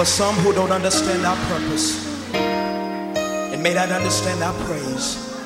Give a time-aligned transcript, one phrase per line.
[0.00, 5.36] for some who don't understand our purpose and may not understand our praise,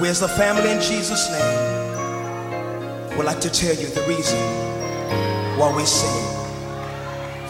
[0.00, 4.38] we as a family in Jesus' name would like to tell you the reason
[5.58, 6.22] why we sing.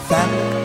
[0.07, 0.56] Family.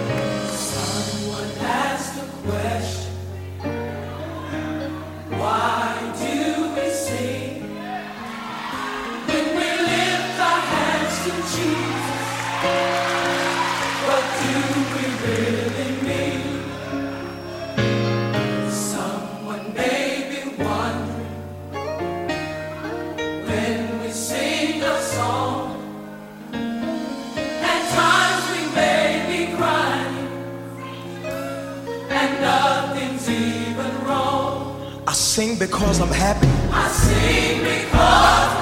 [35.93, 36.49] Because I'm happy.
[36.73, 38.53] I sing because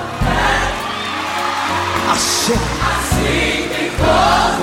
[2.10, 2.58] I sing.
[2.58, 4.58] I sing because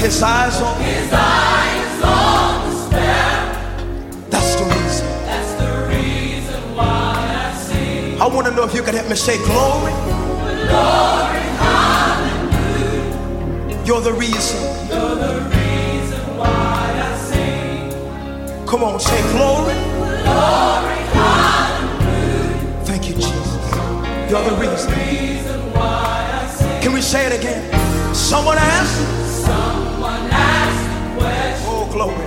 [0.00, 0.80] His eyes on.
[0.80, 4.30] His eyes on the sparrow.
[4.30, 5.06] That's the reason.
[5.26, 8.20] That's the reason why I sing.
[8.22, 9.92] I want to know if you could help me say glory.
[10.70, 13.02] Glory, hallelujah.
[13.84, 14.60] You're the reason.
[14.88, 17.90] You're the reason why I sing.
[18.68, 19.93] Come on, say glory.
[22.84, 23.64] Thank you, Jesus.
[24.30, 24.92] You're the reason.
[26.82, 27.62] Can we say it again?
[28.14, 29.44] Someone asked.
[29.44, 31.66] Someone asked the.
[31.68, 32.26] Oh, glory.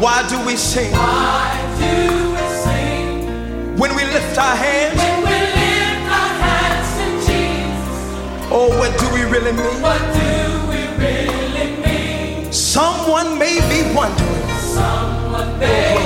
[0.00, 4.96] Why do we sing Why do we sing when we lift our hands?
[4.98, 8.50] when we lift our hands to Jesus?
[8.50, 9.82] Oh, what do we really mean?
[9.82, 12.50] What do we really mean?
[12.52, 15.99] Someone may be wondering Someone may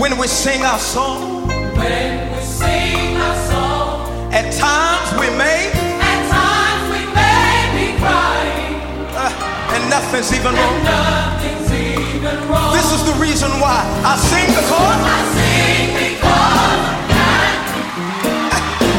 [0.00, 1.46] when we sing our song.
[1.76, 4.32] when we sing our song.
[4.32, 5.68] At times we may,
[6.00, 8.80] At times we may be crying,
[9.12, 10.84] uh, and nothing's even and wrong.
[10.84, 12.72] nothing's even wrong.
[12.72, 16.80] This is the reason why I sing because I sing because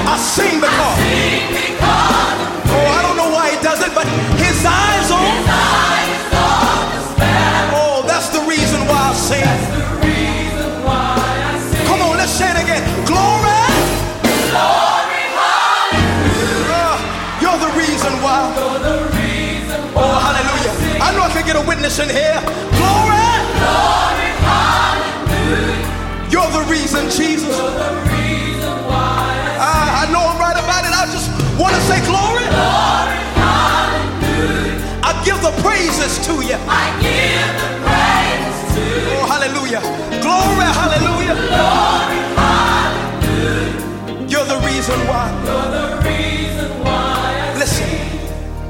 [0.06, 0.98] I sing because.
[1.02, 1.82] sing because
[2.74, 4.06] Oh, I don't know why he does it, but
[4.38, 4.70] his eyes on.
[4.70, 5.01] His eyes
[21.42, 22.38] I I can get a witness in here.
[22.78, 23.18] Glory.
[23.58, 26.30] Glory, hallelujah.
[26.30, 27.50] You're the reason, Jesus.
[27.50, 30.94] You're the reason why I, I know I'm right about it.
[30.94, 32.46] I just want to say glory.
[32.46, 35.02] Glory, hallelujah.
[35.02, 36.62] I give the praises to you.
[36.70, 39.18] I give the praise to you.
[39.18, 39.82] Oh, hallelujah.
[40.22, 41.34] Glory, hallelujah.
[41.42, 44.30] Glory, hallelujah.
[44.30, 45.34] You're the reason why.
[45.42, 47.90] You're the reason why I Listen,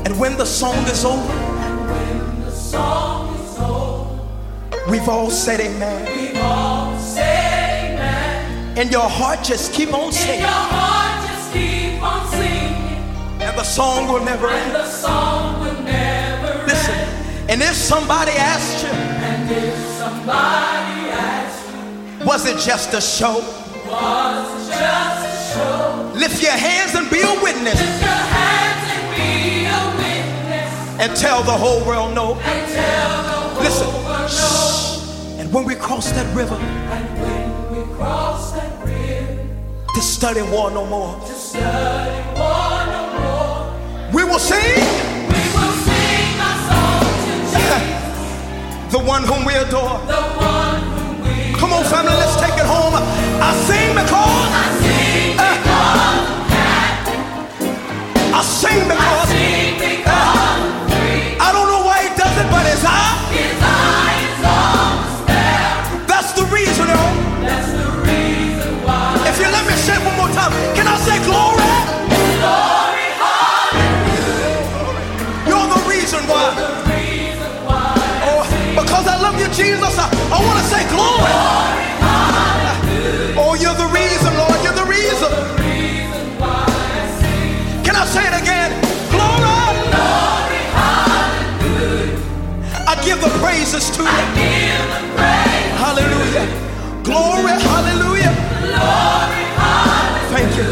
[0.07, 1.40] and when the song is over,
[5.01, 6.05] we've all said amen.
[6.33, 8.77] We all say amen.
[8.77, 10.33] And your heart just keep on singing.
[10.35, 13.41] And your heart just keep on singing.
[13.41, 14.75] And the song will never And end.
[14.75, 17.49] the song will never Listen, end.
[17.49, 21.65] and if somebody asked you, And if somebody asks
[22.19, 23.39] you, was it just a show?
[23.89, 26.11] was it just a show?
[26.13, 30.99] Lift your hands and be a witness Lift your hands and be a witness.
[31.01, 32.35] and tell the whole world no.
[32.35, 34.00] And tell the whole Listen, world and
[35.51, 39.47] when we cross that river, And when we cross that river,
[39.95, 44.57] to study war no more, to study war no more, we will sing
[45.27, 49.99] we will sing our song to Jesus, the one whom we adore.
[50.07, 52.93] the one whom we Come on, family, let's take it home.
[52.95, 55.81] I sing because uh, I sing because
[58.33, 59.60] I sing I sing because
[79.61, 81.33] Jesus, I, I want to say glory.
[81.37, 81.85] Glory.
[83.37, 84.57] Oh, you're the reason, Lord.
[84.65, 85.29] You're the reason.
[85.29, 87.83] The reason why I.
[87.85, 88.71] Can I say it again?
[89.13, 89.53] Glory.
[92.89, 94.25] I give the praises to I you.
[94.41, 95.73] give the praise.
[95.83, 96.45] Hallelujah.
[97.03, 97.53] Glory.
[97.61, 98.33] Hallelujah.
[100.33, 100.69] Thank you.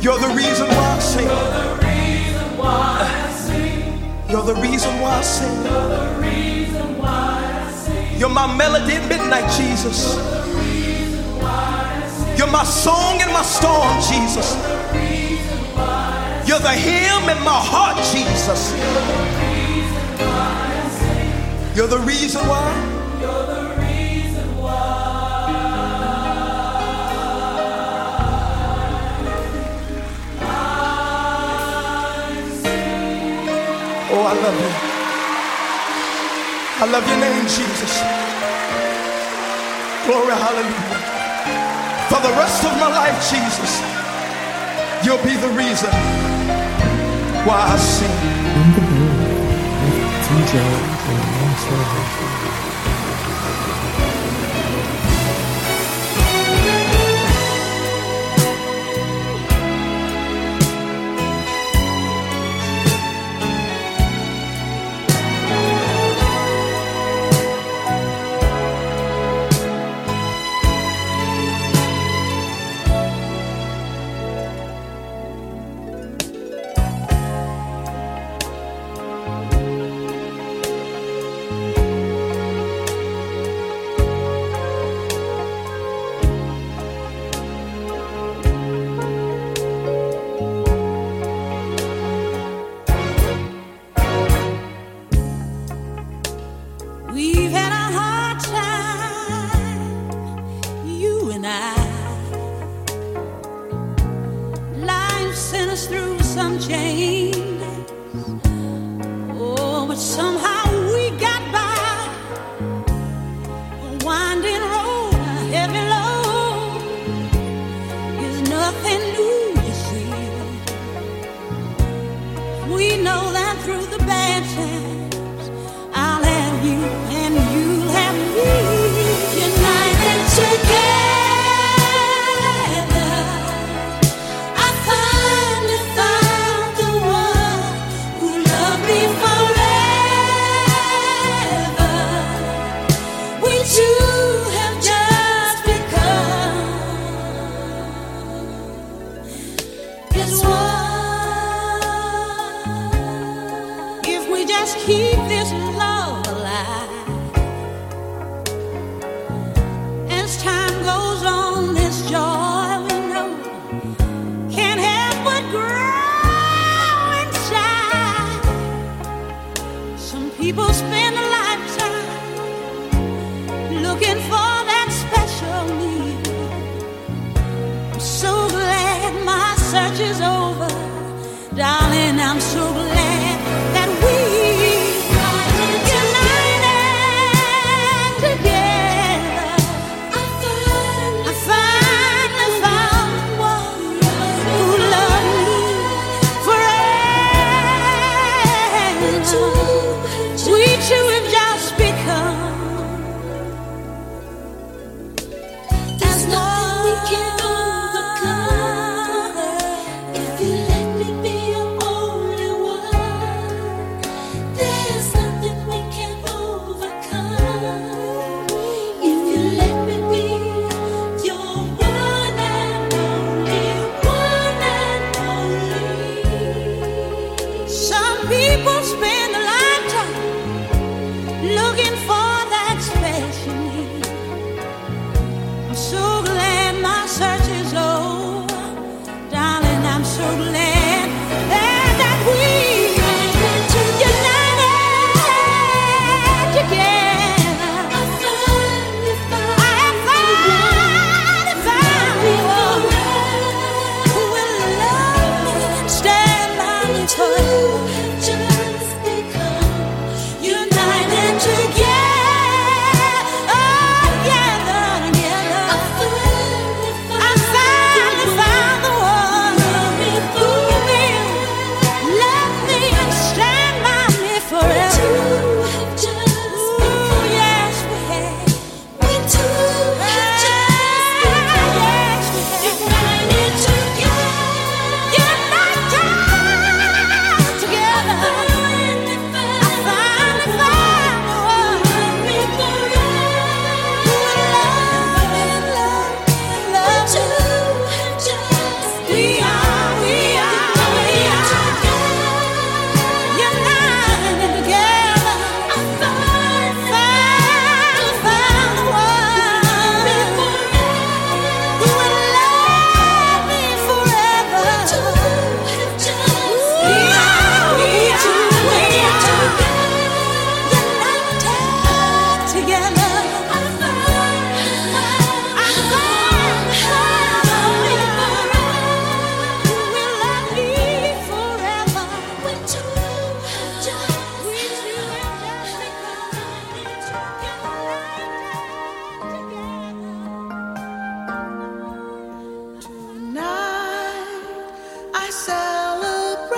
[0.00, 1.26] You're the reason why I sing.
[1.26, 1.34] You're
[1.66, 4.30] the reason why I sing.
[4.30, 5.56] You're the reason why I sing.
[8.20, 10.14] You're my melody at midnight, Jesus.
[12.36, 14.56] You're my song in my storm, Jesus.
[16.46, 18.72] You're the hymn in my heart, Jesus.
[21.74, 22.88] You're the reason why.
[34.12, 34.89] Oh, I love you.
[36.82, 38.00] I love your name, Jesus.
[40.06, 40.96] Glory, hallelujah.
[42.08, 43.82] For the rest of my life, Jesus,
[45.04, 45.90] you'll be the reason
[47.44, 48.40] why I sing.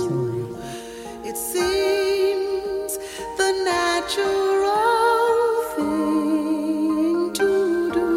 [1.24, 2.98] It seems
[3.38, 8.10] the natural thing to do.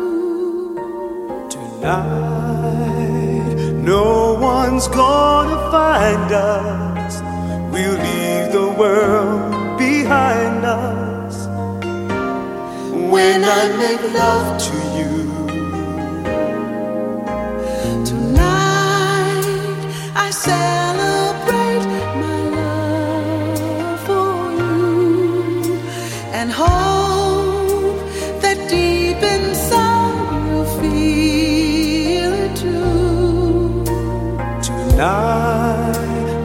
[1.52, 3.54] Tonight,
[3.84, 7.22] no one's gonna find us.
[7.72, 11.46] We'll leave the world behind us.
[13.14, 14.85] When I make love to you,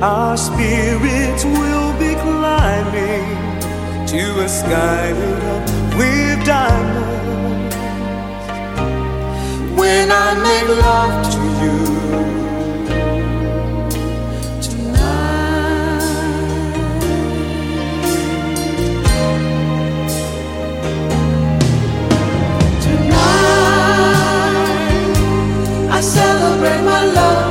[0.02, 3.26] our spirits will be climbing
[4.07, 7.76] to a sky lit up with diamonds.
[9.78, 11.78] When I make love to you.
[14.62, 15.11] Tonight,
[25.90, 27.50] I celebrate my love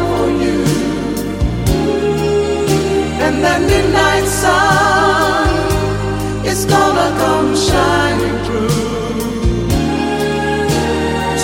[6.46, 9.70] is gonna come shining through.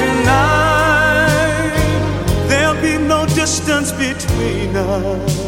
[0.01, 1.73] Tonight,
[2.47, 5.44] there'll be no distance between us.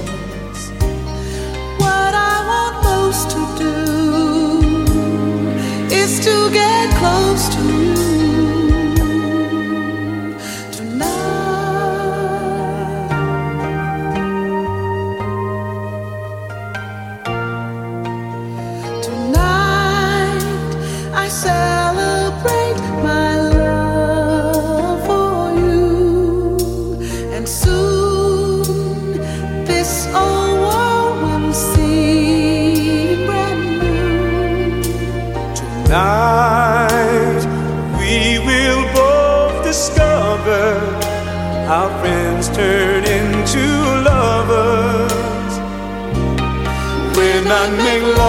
[48.17, 48.23] To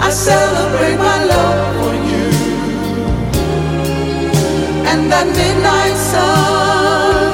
[0.01, 2.27] I celebrate my love for you,
[4.89, 7.33] and that midnight sun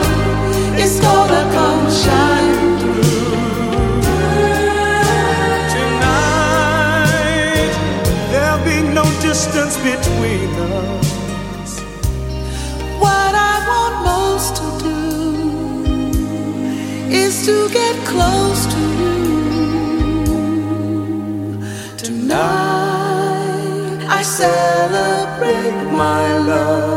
[0.77, 3.39] is gonna come shining through.
[5.75, 7.73] Tonight,
[8.31, 10.60] there'll be no distance between us.
[26.01, 26.90] My love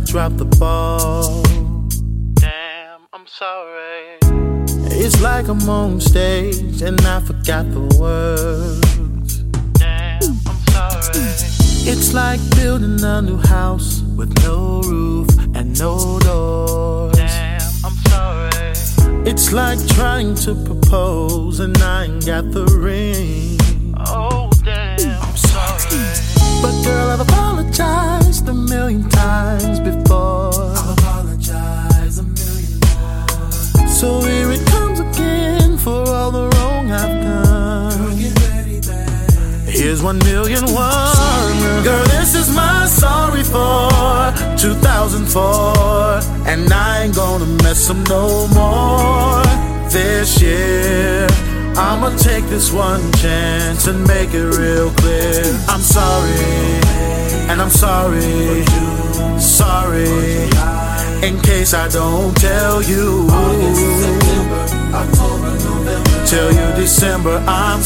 [0.00, 0.79] drop the ball.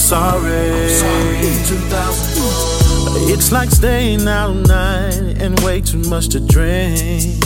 [0.05, 0.91] sorry.
[0.91, 1.39] Sorry.
[3.33, 7.41] It's like staying out all night and way too much to drink.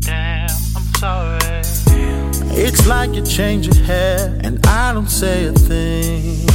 [0.00, 1.62] Damn, I'm sorry.
[2.54, 6.46] It's like you change your hair and I don't say a thing.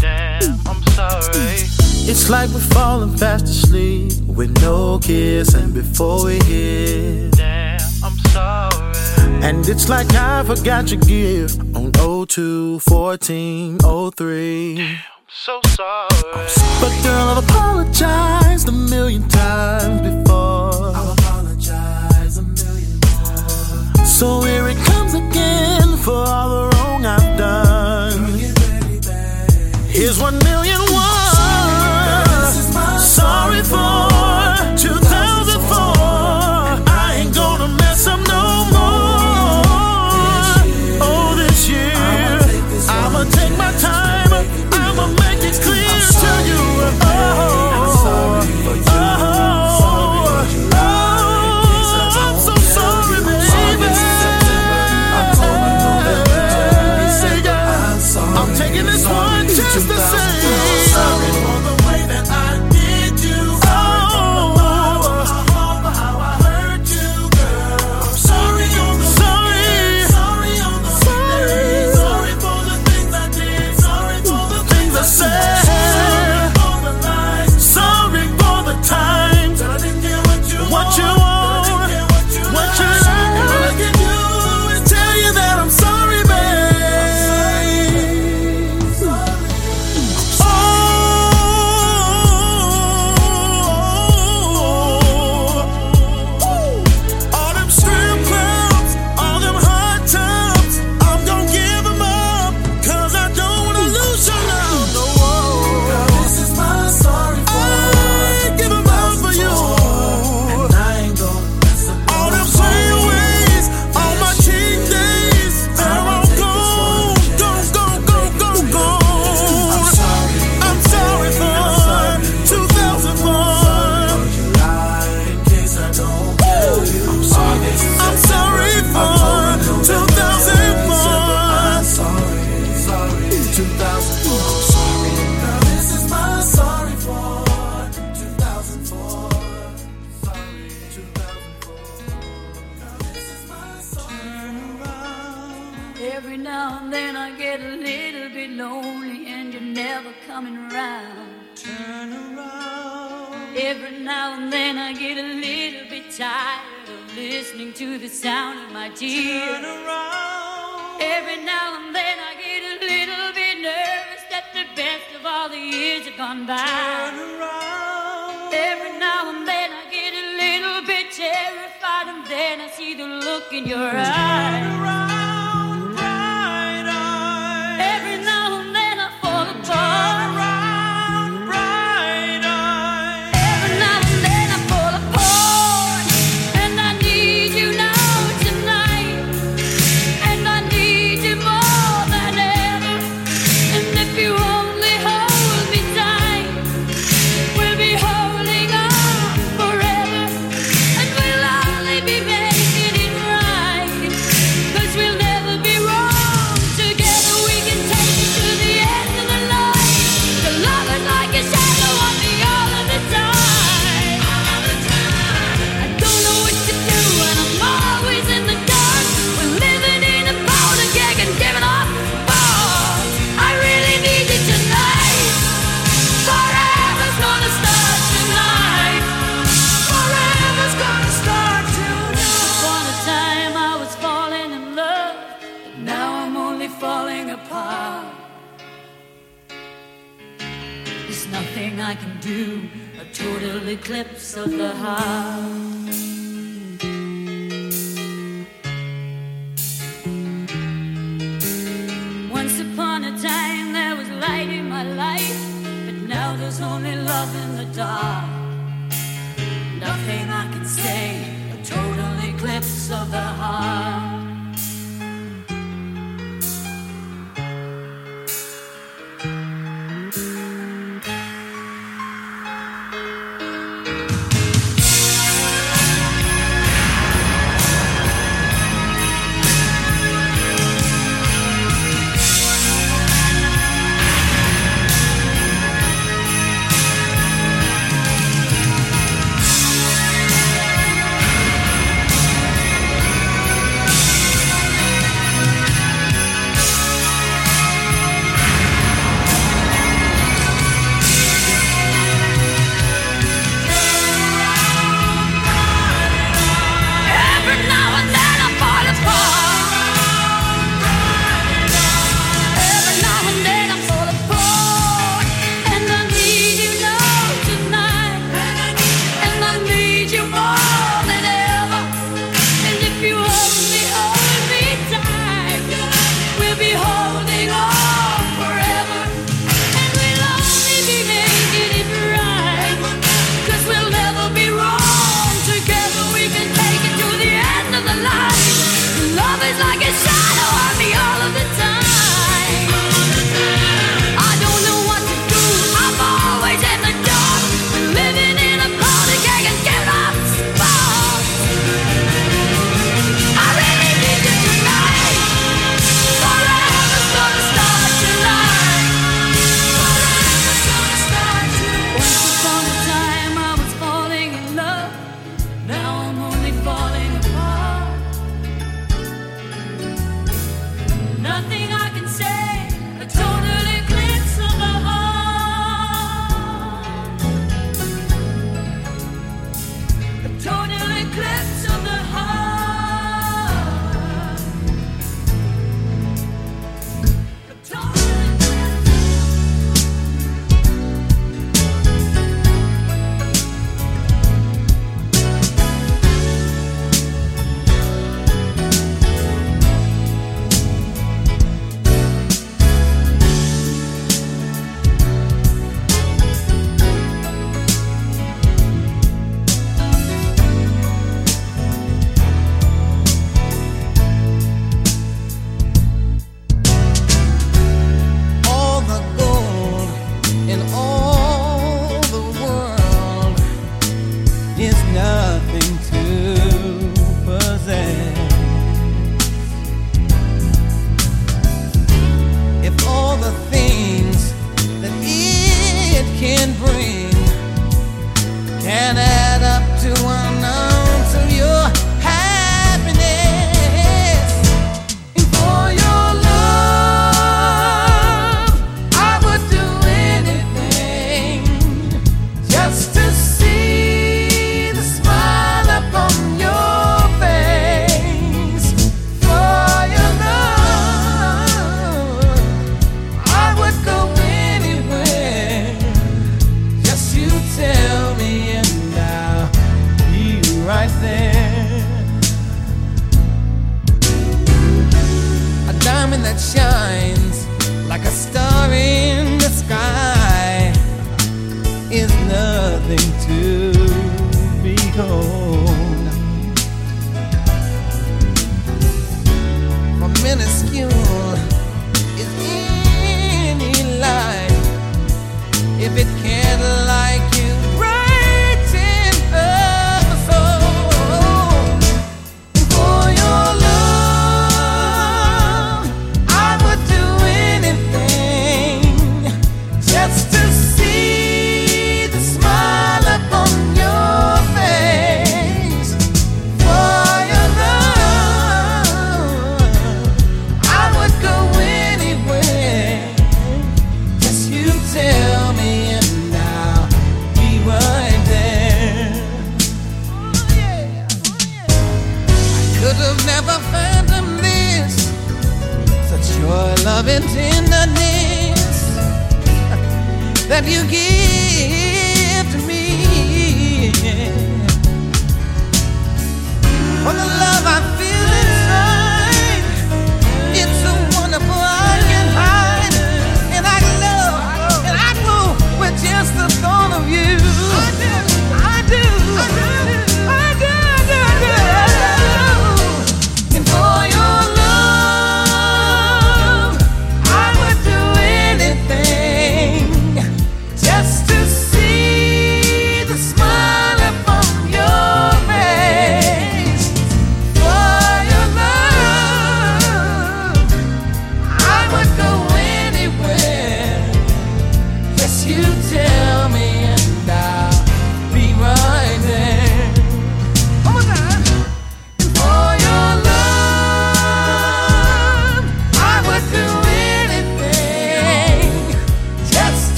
[0.00, 1.62] Damn, I'm sorry.
[2.10, 7.32] It's like we're falling fast asleep with no kiss and before we hit.
[7.32, 9.44] Damn, I'm sorry.
[9.44, 11.65] And it's like I forgot your gift.
[12.36, 16.48] 02 I'm Damn, so sorry.
[16.82, 20.05] But girl, I've apologized a million times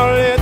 [0.00, 0.39] Now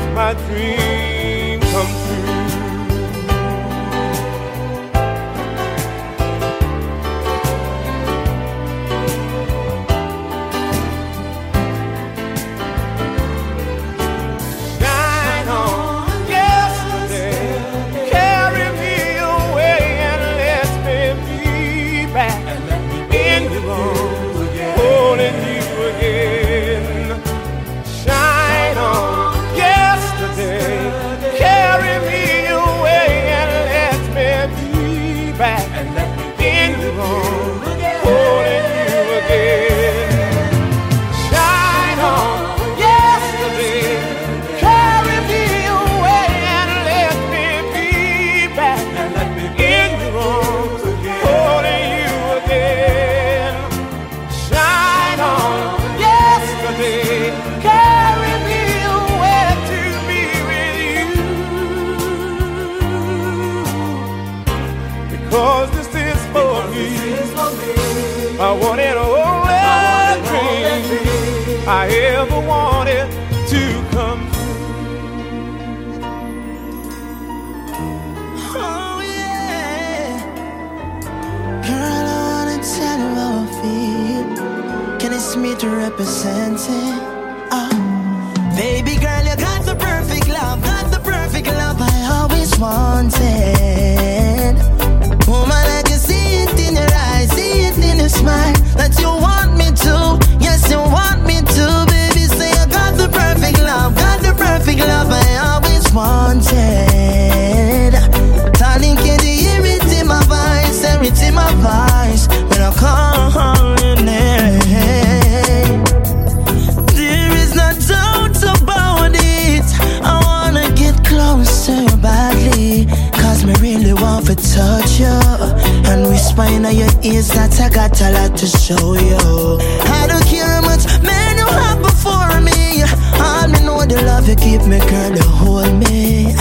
[127.98, 129.58] got a lot to show you.
[129.90, 132.82] I don't care how much Men you have before me.
[133.18, 136.34] All me know the love you give me, girl, you hold me.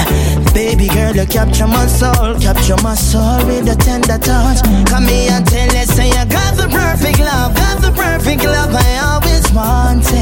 [0.53, 4.62] Baby girl, you capture my soul, capture my soul with a tender touch.
[4.89, 8.74] Come here and tell us, say you got the perfect love, got the perfect love
[8.74, 10.18] I always wanted.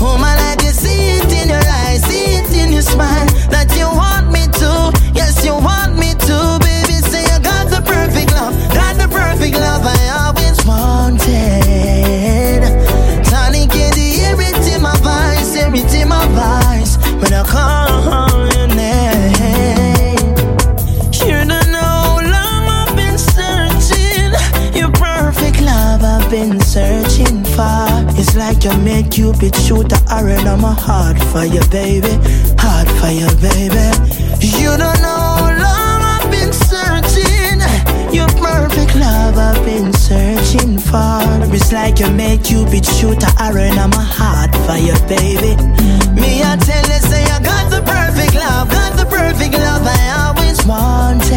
[0.00, 3.70] Oh my life, you see it in your eyes, see it in your smile that
[3.76, 4.92] you want me to.
[5.14, 6.67] Yes, you want me to
[9.50, 11.26] big love I always wanted.
[13.30, 20.28] Turning in the everything my vice, everything my vice when I call your name.
[21.24, 24.30] You don't know how long I've been searching.
[24.78, 27.88] Your perfect love I've been searching for.
[28.20, 32.12] It's like you made Cupid shoot the arrow my heart for you, baby.
[32.58, 33.86] Heart for you, baby.
[34.60, 35.77] You don't know.
[38.12, 41.20] Your perfect love I've been searching for.
[41.54, 45.56] It's like you made Cupid shoot a arrow on my heart for you, baby.
[46.14, 50.26] Me, I tell you, say I got the perfect love, got the perfect love I
[50.26, 51.28] always wanted.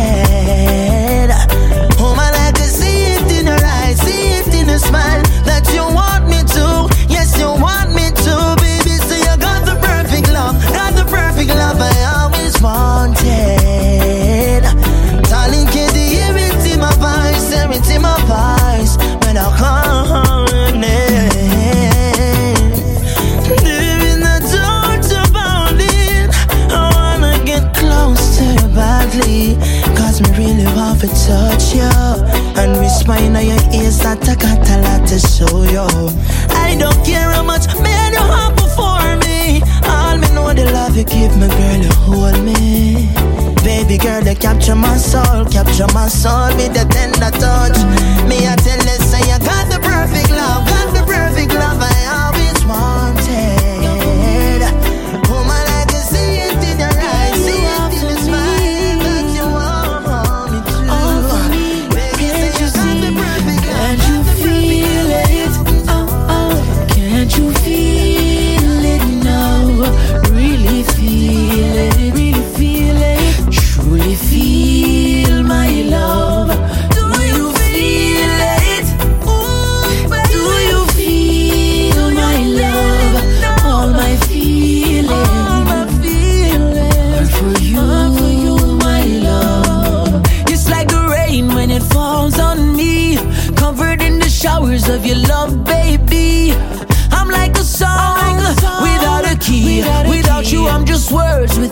[1.99, 5.67] Oh, my life, I see it in her eyes, see it in her smile that
[5.73, 6.10] you want.
[31.01, 31.89] fi touch you
[32.61, 35.87] And whisper in your ears that I got a lot to show you
[36.53, 39.61] I don't care how much man you have before me.
[39.83, 43.09] All me know the love you give me, girl, you hold me.
[43.63, 47.77] Baby girl, they capture my soul, capture my soul with the tender touch.
[48.29, 51.00] Me I tell you, say you got the perfect love, got the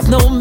[0.10, 0.39] no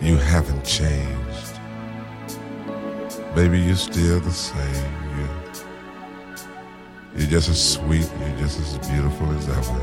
[0.00, 1.60] you haven't changed.
[3.34, 4.92] Baby, you're still the same.
[5.16, 5.28] You
[7.16, 9.80] you're just as sweet, you're just as beautiful as ever.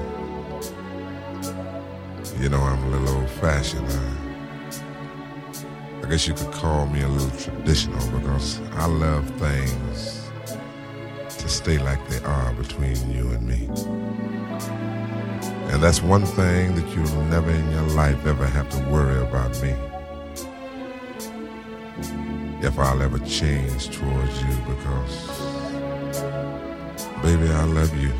[2.41, 3.87] You know, I'm a little old fashioned.
[3.89, 4.23] I, uh.
[6.03, 10.29] I guess you could call me a little traditional because I love things
[11.29, 13.69] to stay like they are between you and me.
[15.71, 19.59] And that's one thing that you'll never in your life ever have to worry about
[19.61, 19.73] me.
[22.65, 25.27] If I'll ever change towards you because,
[27.21, 28.13] baby, I love you.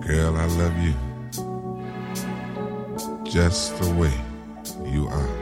[0.00, 0.94] Girl, I love you
[3.22, 4.12] just the way
[4.84, 5.36] you are.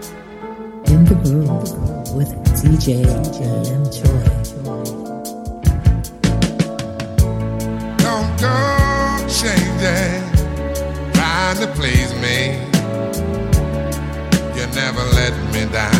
[0.84, 2.28] In the groove with
[2.61, 3.06] DJ
[3.64, 4.24] Limchoy.
[8.04, 8.54] Don't go
[9.40, 10.22] changing,
[11.14, 12.58] trying to please me.
[14.61, 15.99] You never let me down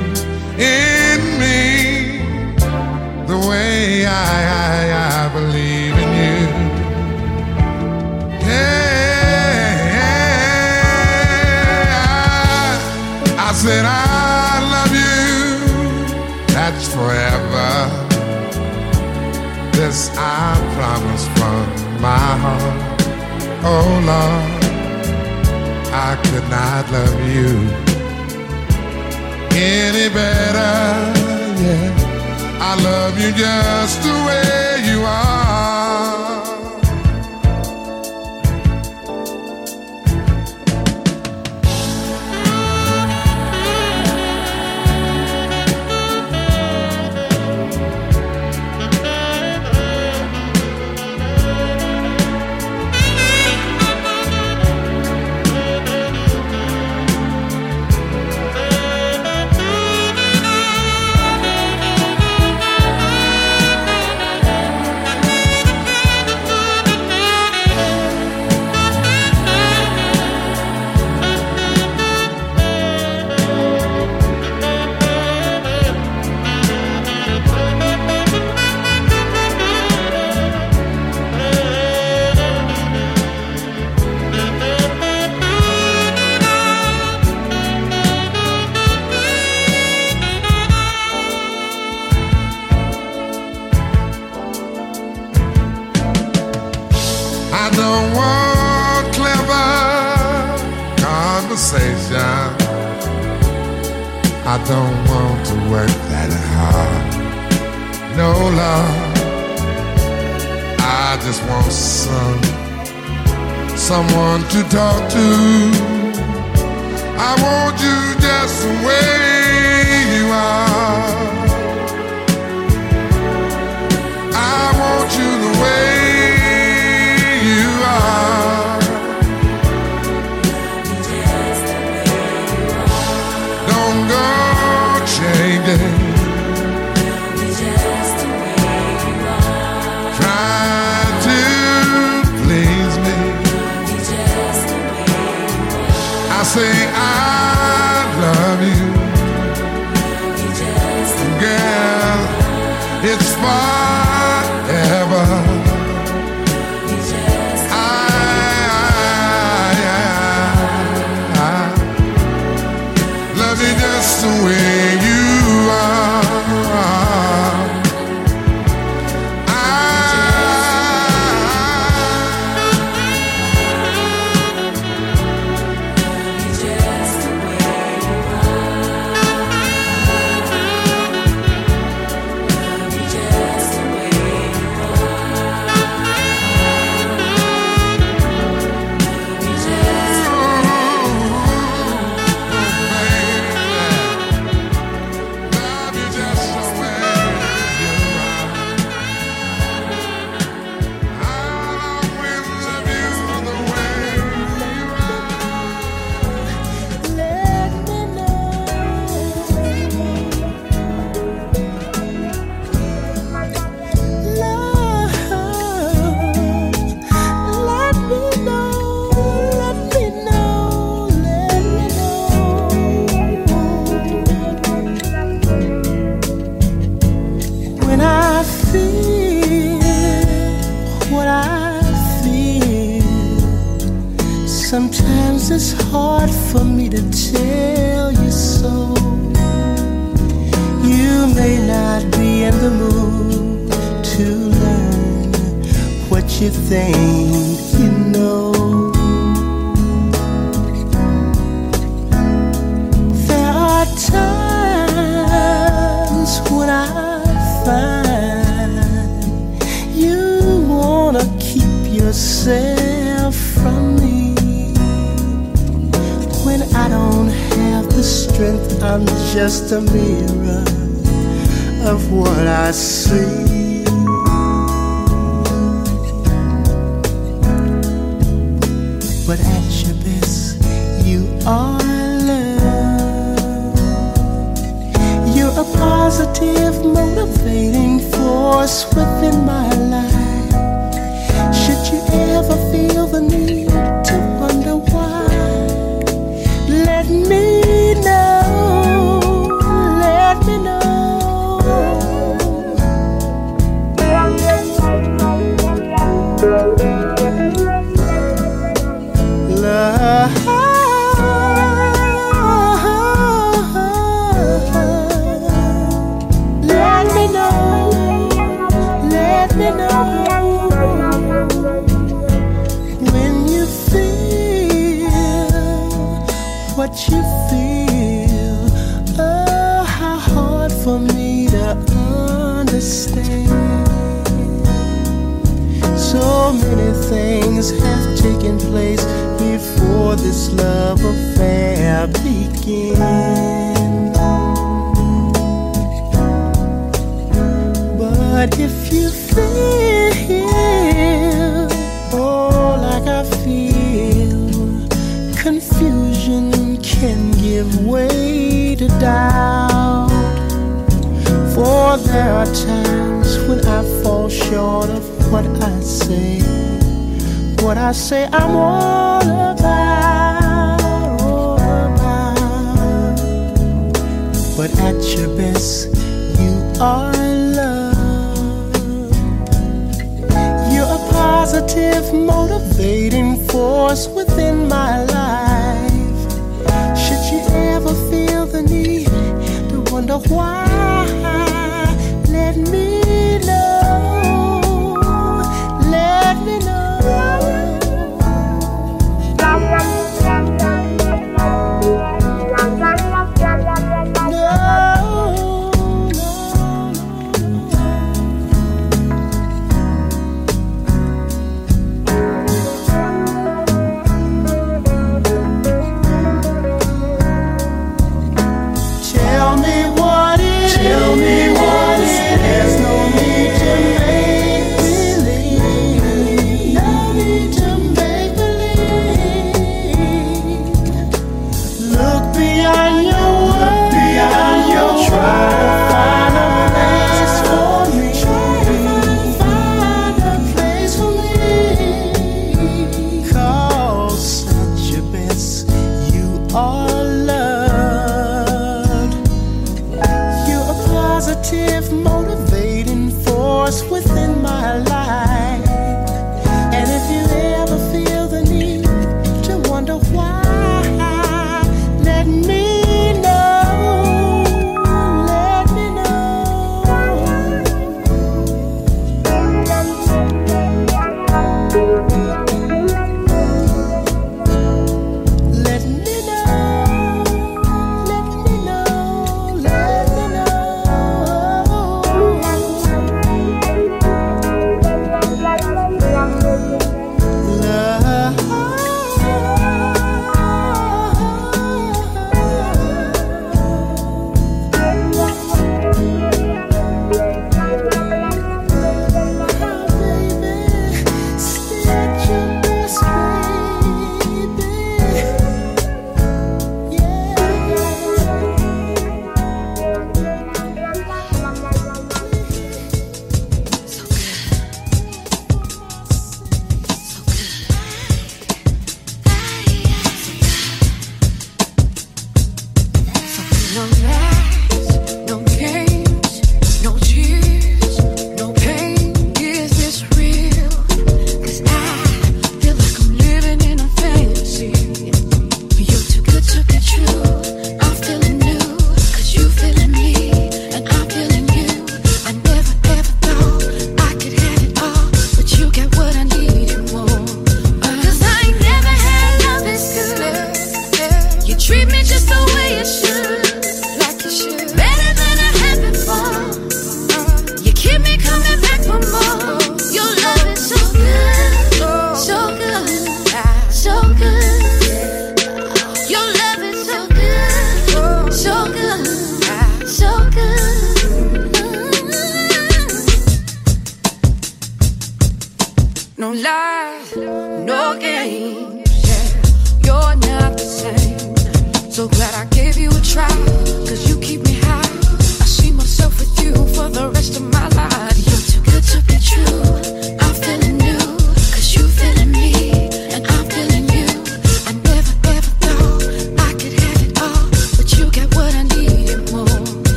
[0.61, 1.57] in me
[3.25, 4.09] the way I,
[4.63, 6.39] I, I believe in you?
[8.47, 8.69] Yeah,
[13.37, 13.89] I said I
[14.75, 15.19] love you.
[16.53, 17.69] That's forever.
[19.73, 21.65] This I promise from
[22.01, 23.01] my heart.
[23.63, 24.61] Oh Lord.
[25.93, 28.00] I could not love you
[29.55, 30.73] any better.
[31.61, 35.50] Yeah, I love you just the way you are.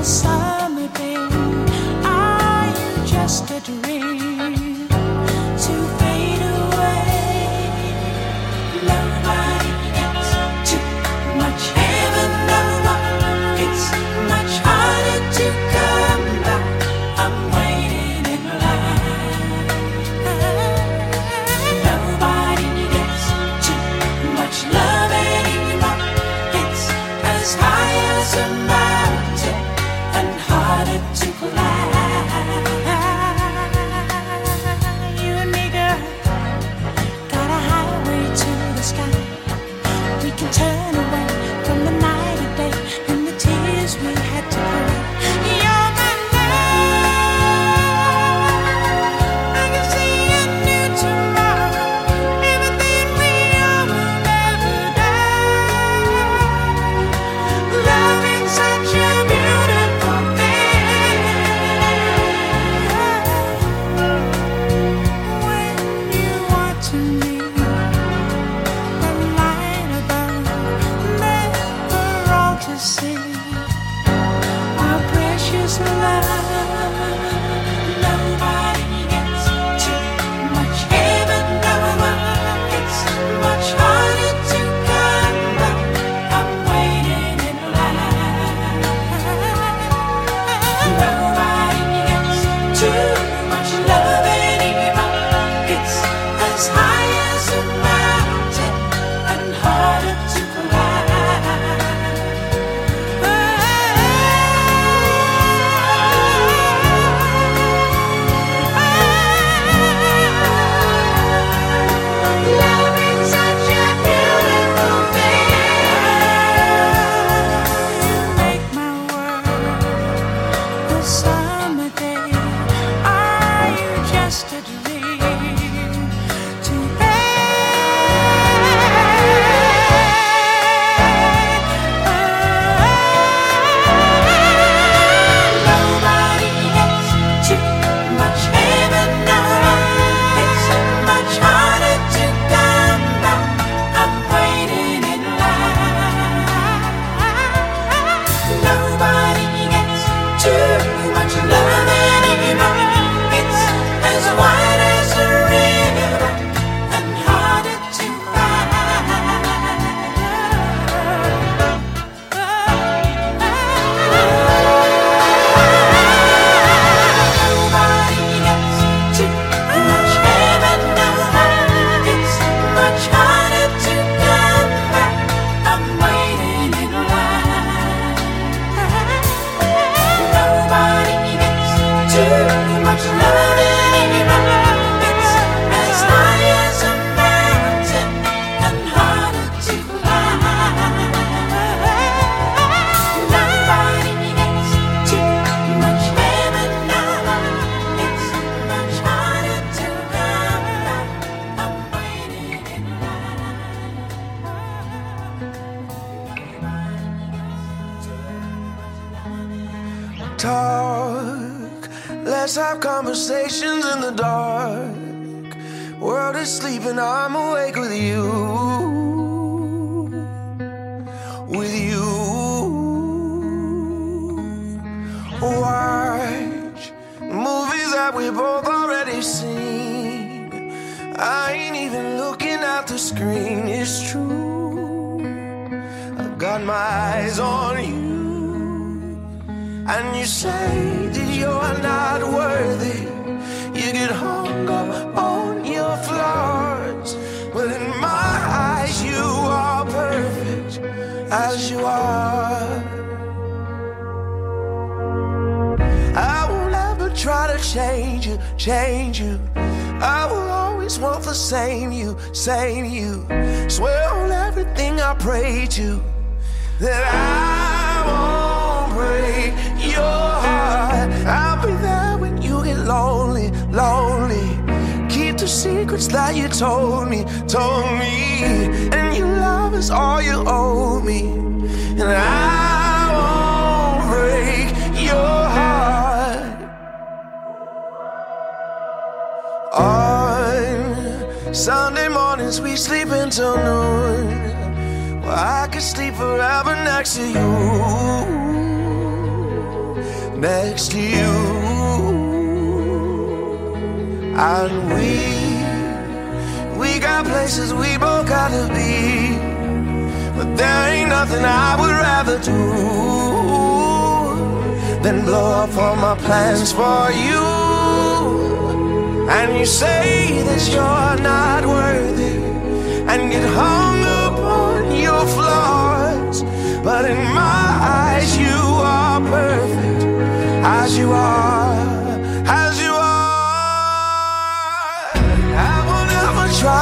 [0.00, 0.39] passar.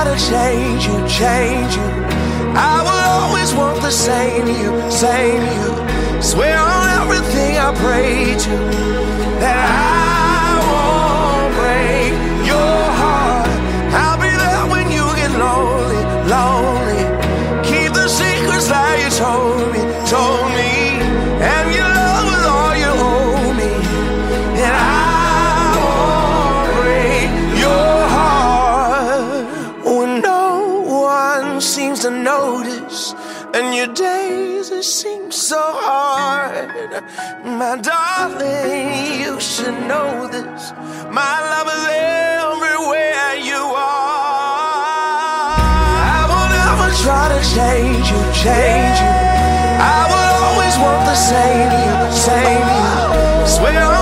[0.09, 1.89] to change you, change you.
[2.56, 6.22] I will always want the same you, same you.
[6.22, 8.51] Swear on everything I pray to
[9.40, 10.27] that I.
[37.45, 40.73] My darling, you should know this.
[41.11, 44.35] My love is everywhere you are.
[46.16, 49.15] I will never try to change you, change you.
[49.79, 53.47] I will always want the same you, same you.
[53.47, 53.98] Swear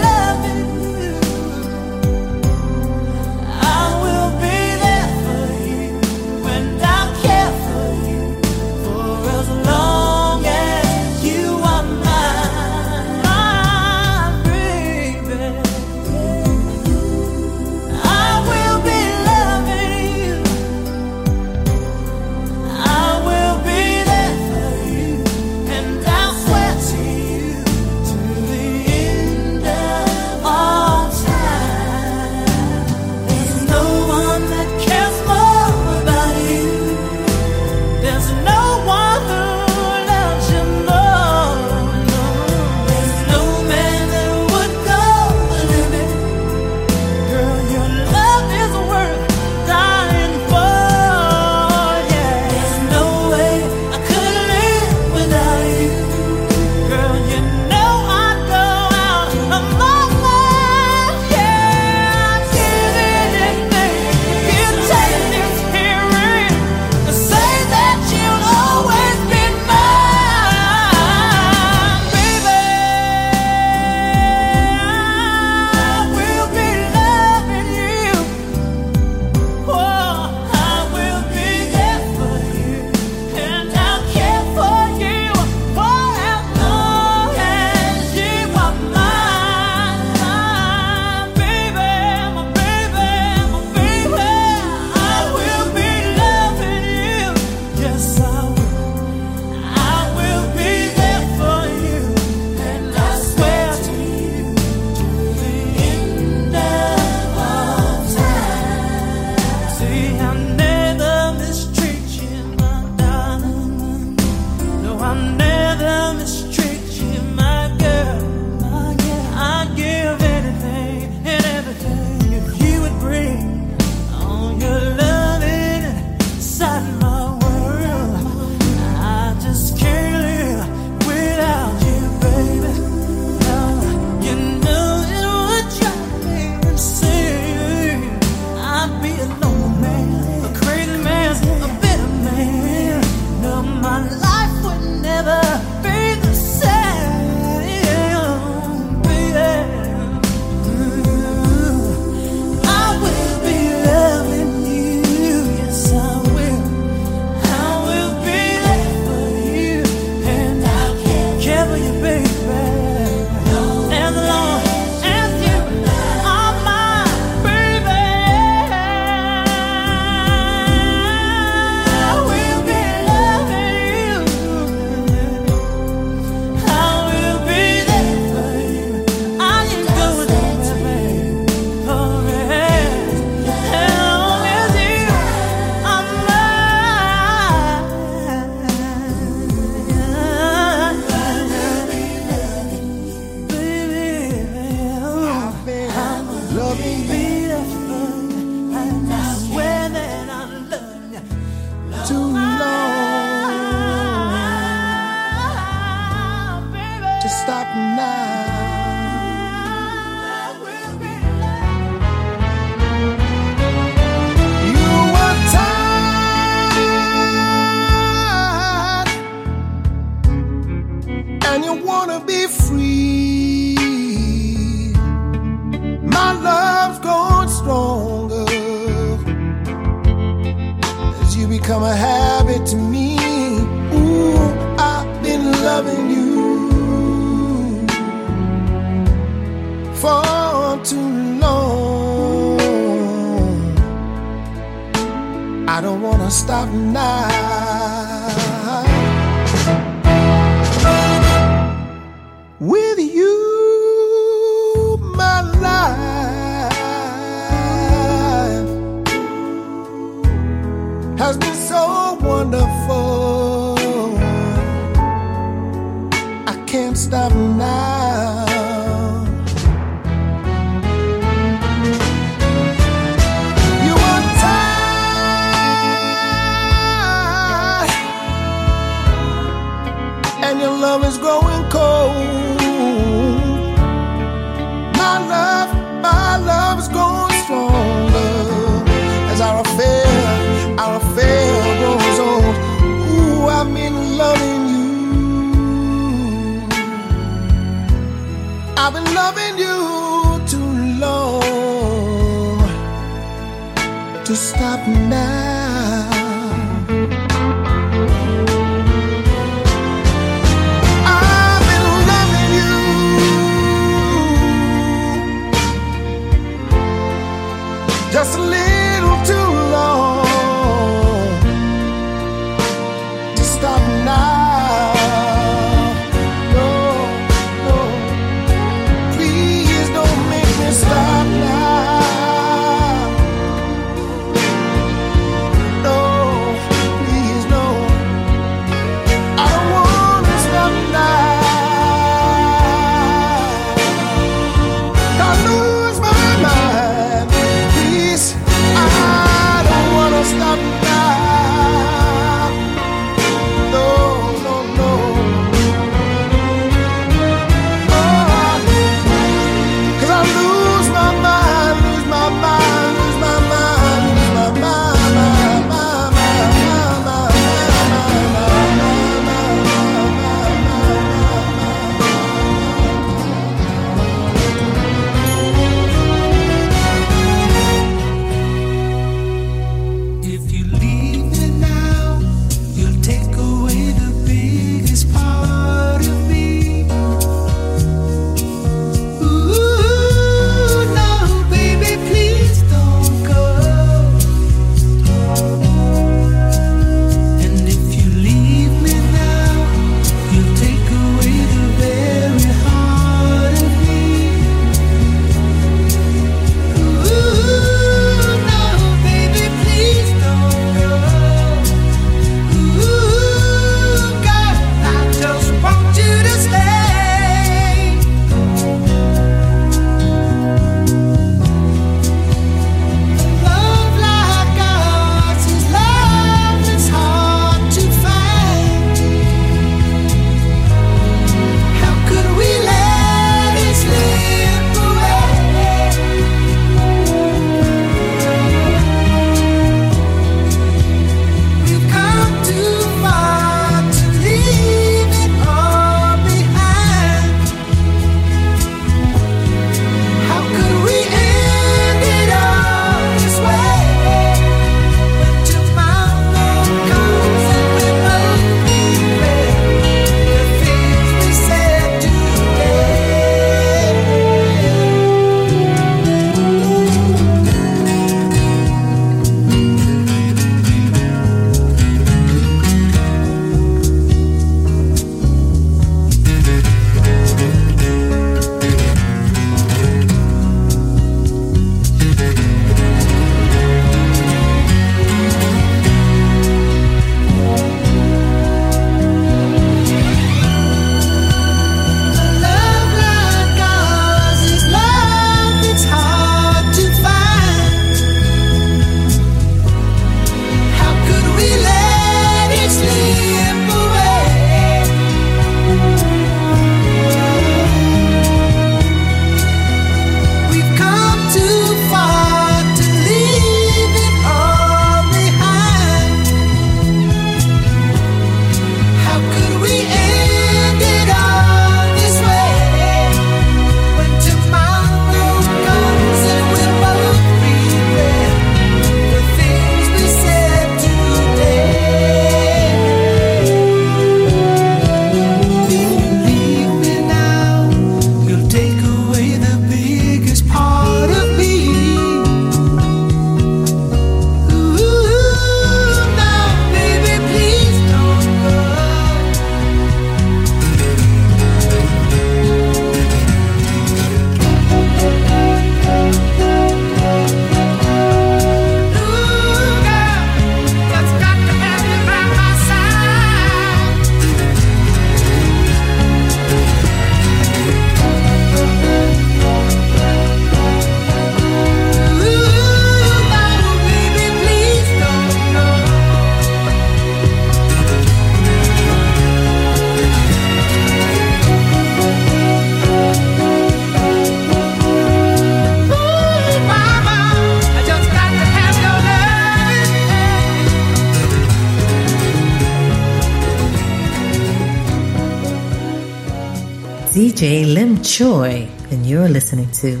[597.12, 600.00] DJ Limchoy, and you're listening to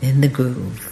[0.00, 0.89] In the Groove.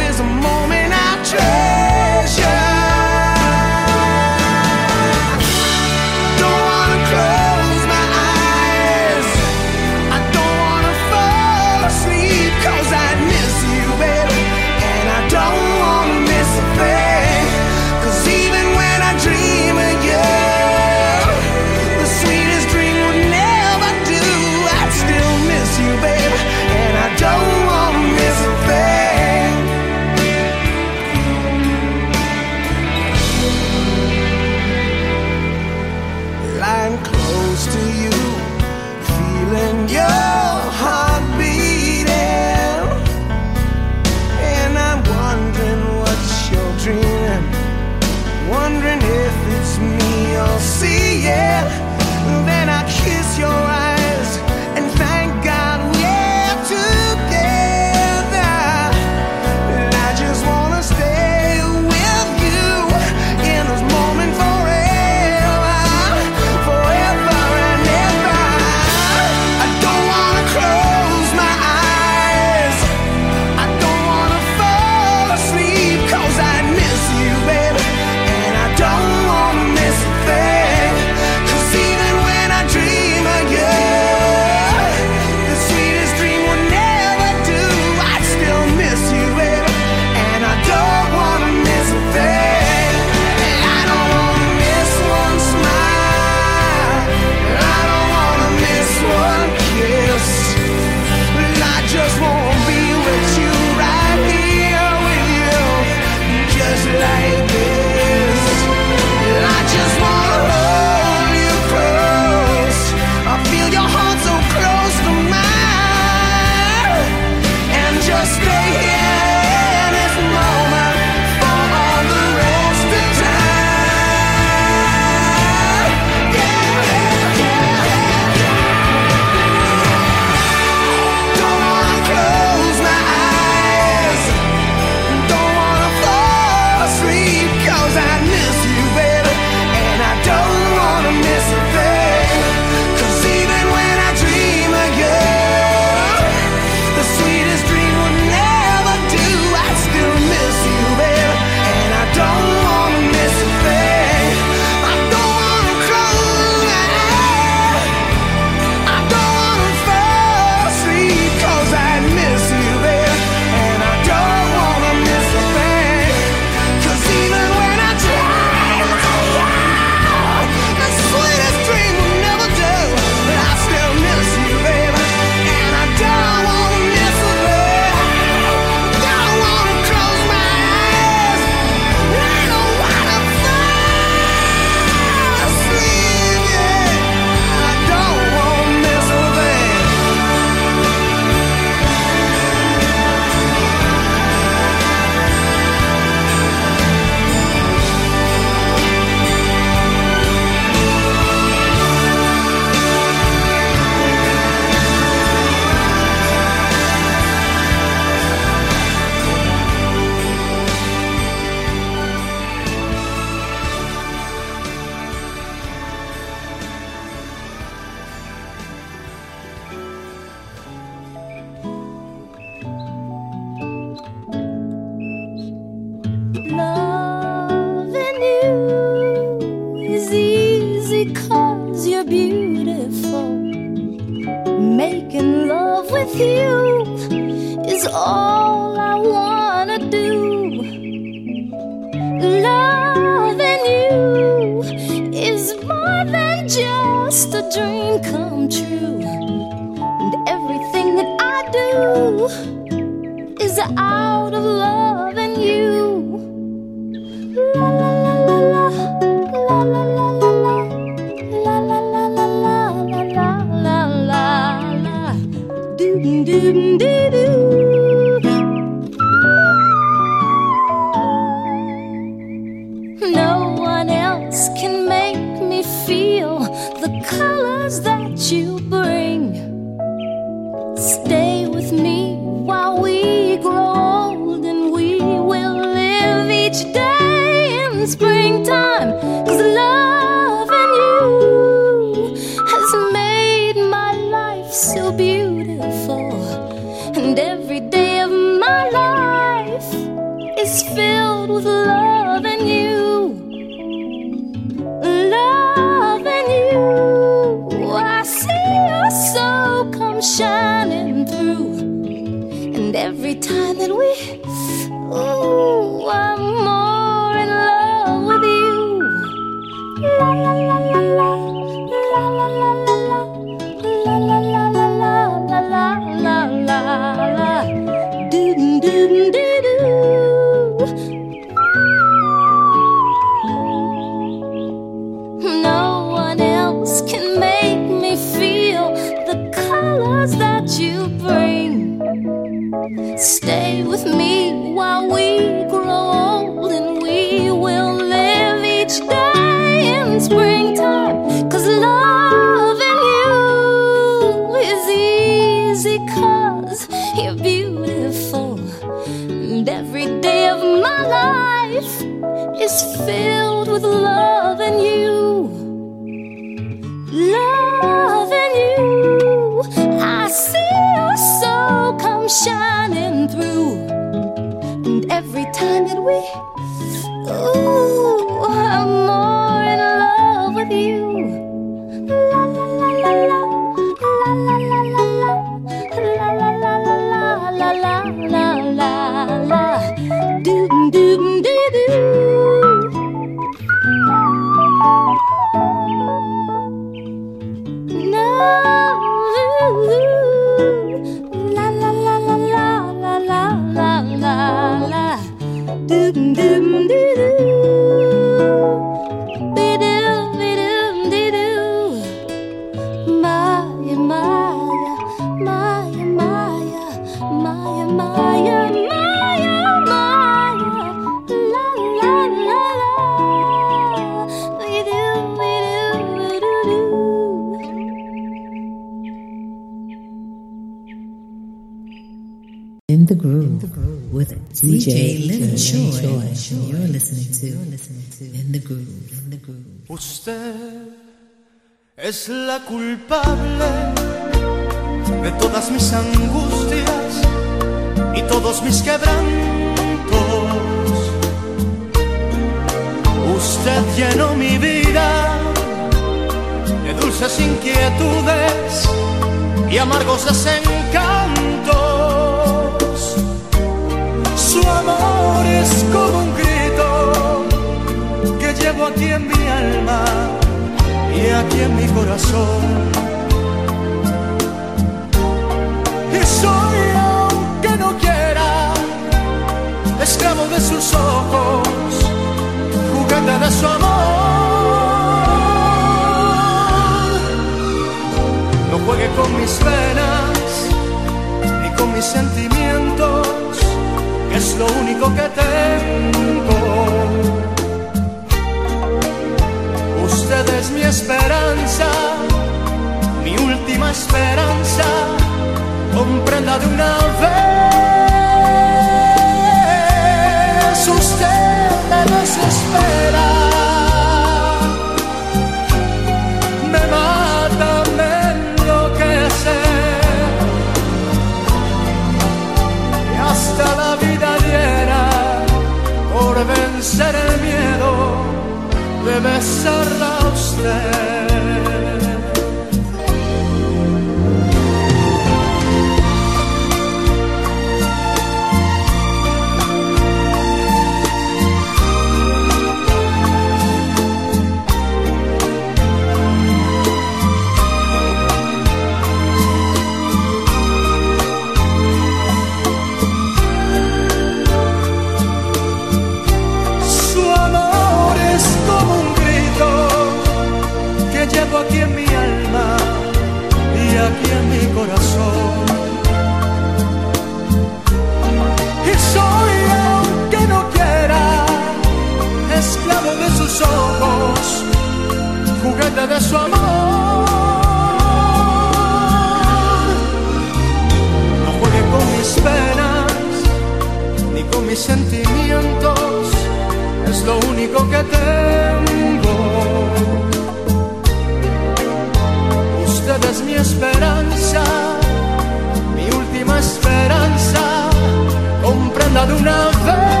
[599.31, 600.00] another.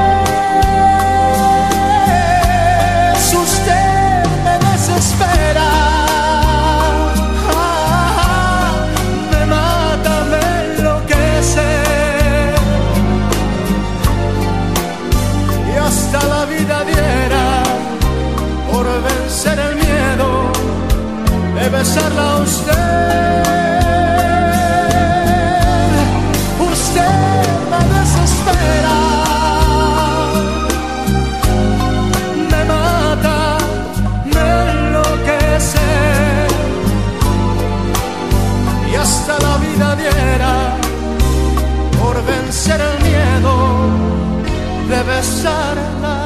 [45.21, 46.17] besarla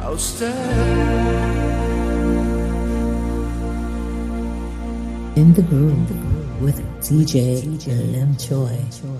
[0.00, 0.54] a usted.
[5.36, 6.10] In the groove
[6.60, 7.62] with DJ
[8.14, 9.19] Limchoy.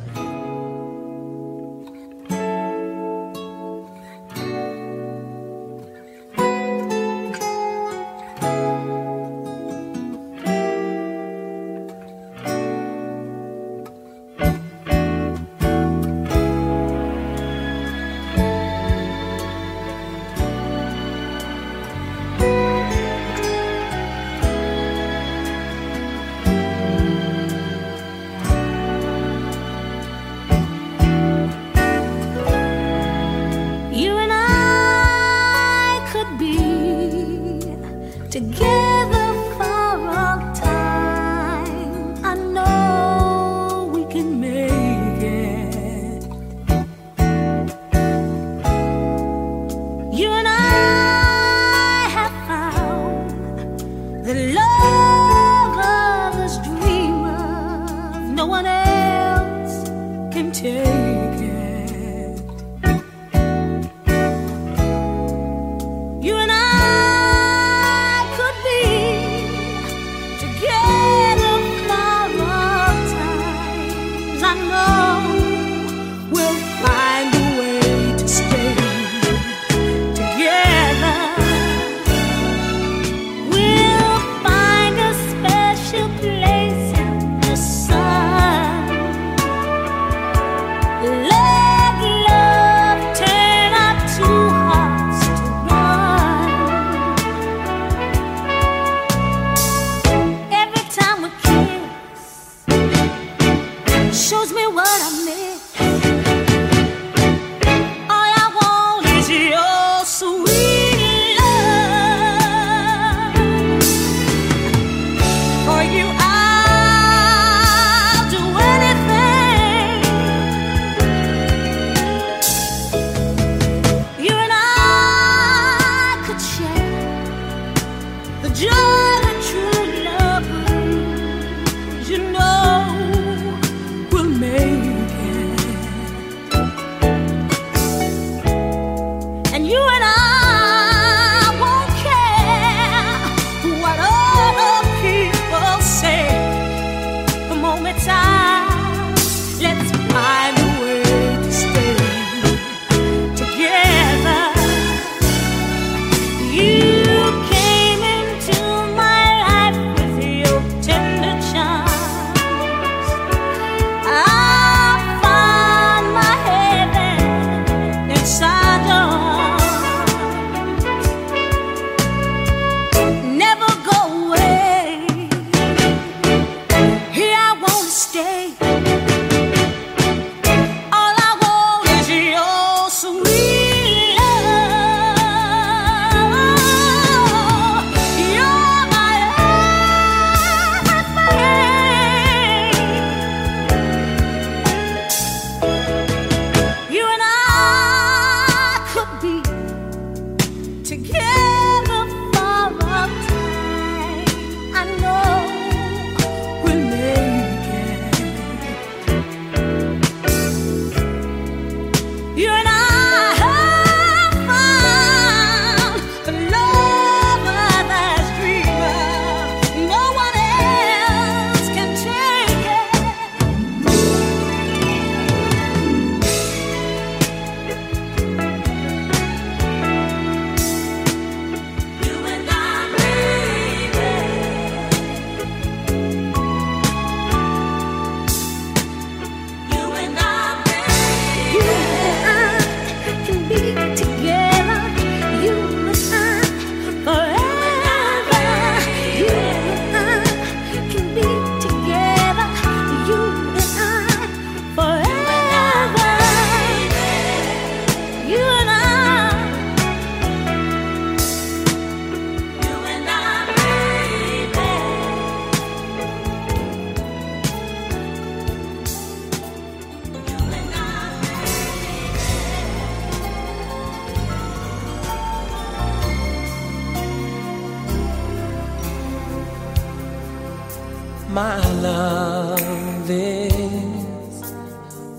[281.32, 284.52] My love is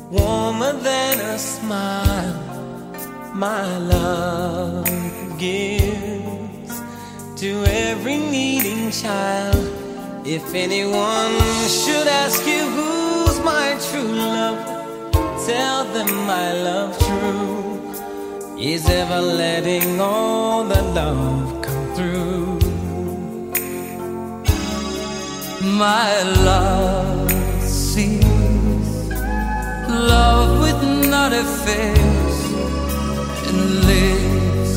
[0.09, 3.31] warmer than a smile.
[3.33, 4.85] My love
[5.39, 6.81] gives
[7.37, 9.65] to every needing child.
[10.27, 14.59] If anyone should ask you who's my true love,
[15.47, 22.50] tell them my love true is ever letting all the love come through.
[25.81, 27.31] My love
[27.63, 28.21] sees
[29.89, 32.41] love with not a face
[33.49, 34.75] and lives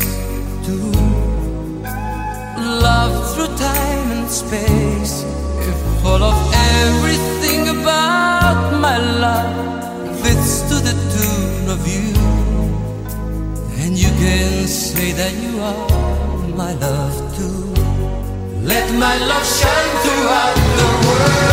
[0.65, 0.75] to
[2.87, 5.23] love through time and space.
[5.69, 6.37] If full of
[6.81, 12.15] everything about my love fits to the tune of you,
[13.77, 17.84] and you can say that you are my love too.
[18.65, 21.51] Let my love shine throughout the world.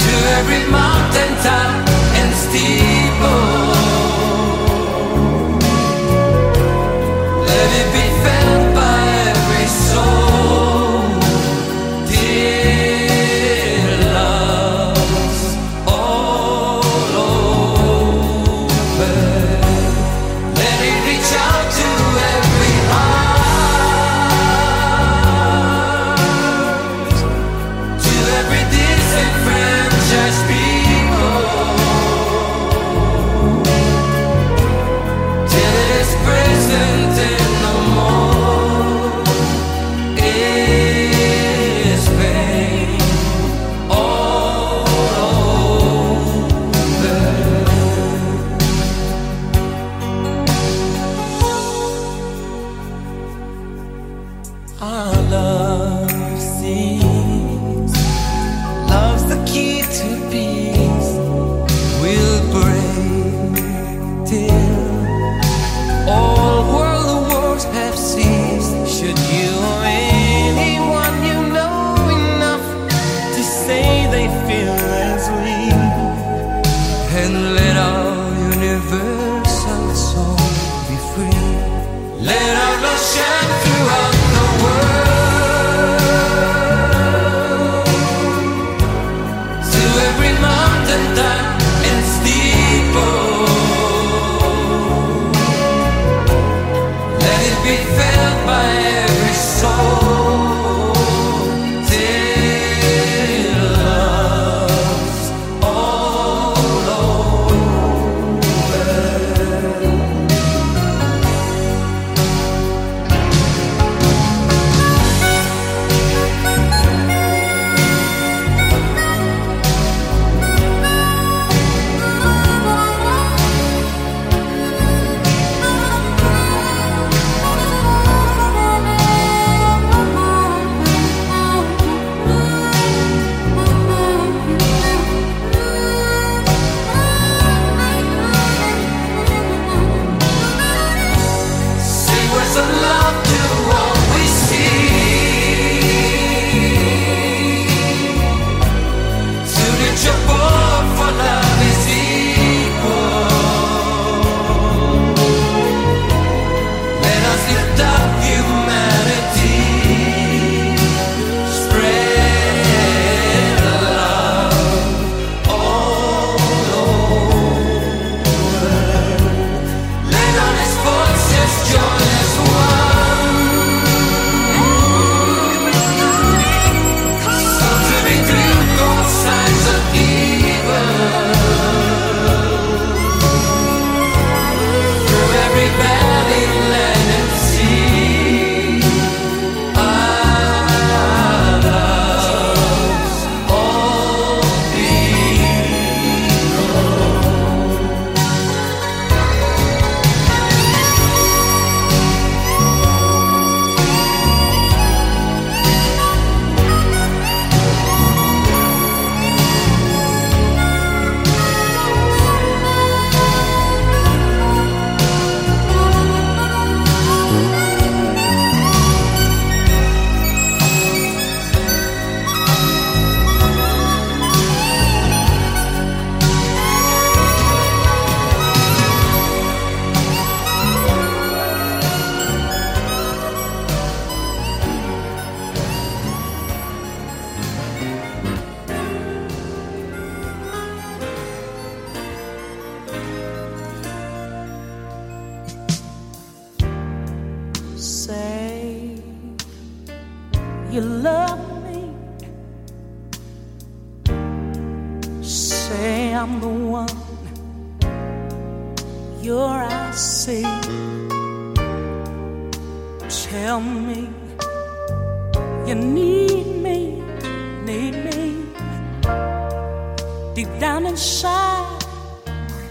[0.00, 1.87] To every mountain top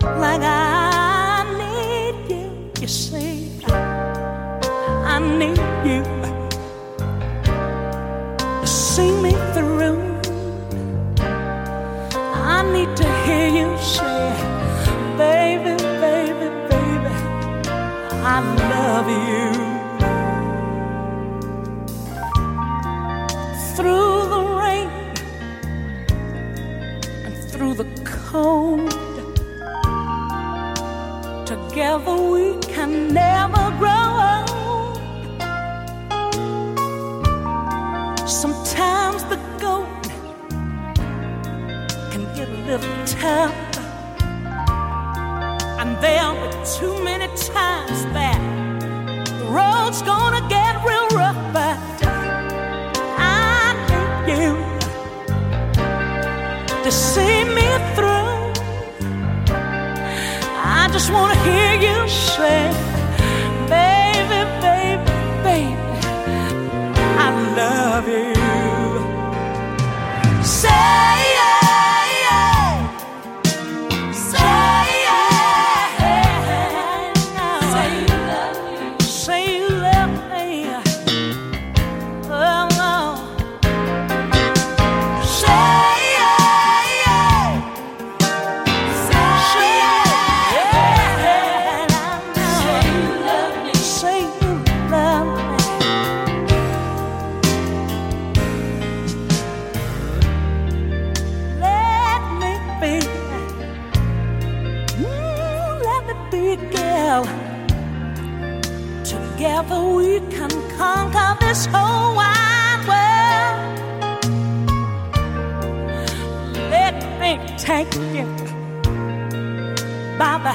[0.02, 2.72] like I need you.
[2.82, 3.52] You see,
[5.14, 6.04] I need you.
[8.62, 10.02] to see me through.
[12.56, 14.34] I need to hear you say,
[15.18, 17.14] baby, baby, baby,
[18.34, 18.38] I
[18.72, 19.67] love you.
[31.46, 34.98] Together we can never grow old.
[38.28, 40.04] Sometimes the goat
[42.12, 43.56] can get a little tough,
[45.80, 48.40] and there are too many times that
[49.40, 50.27] the road's gone.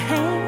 [0.09, 0.42] Hey.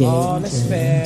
[0.00, 0.99] DJ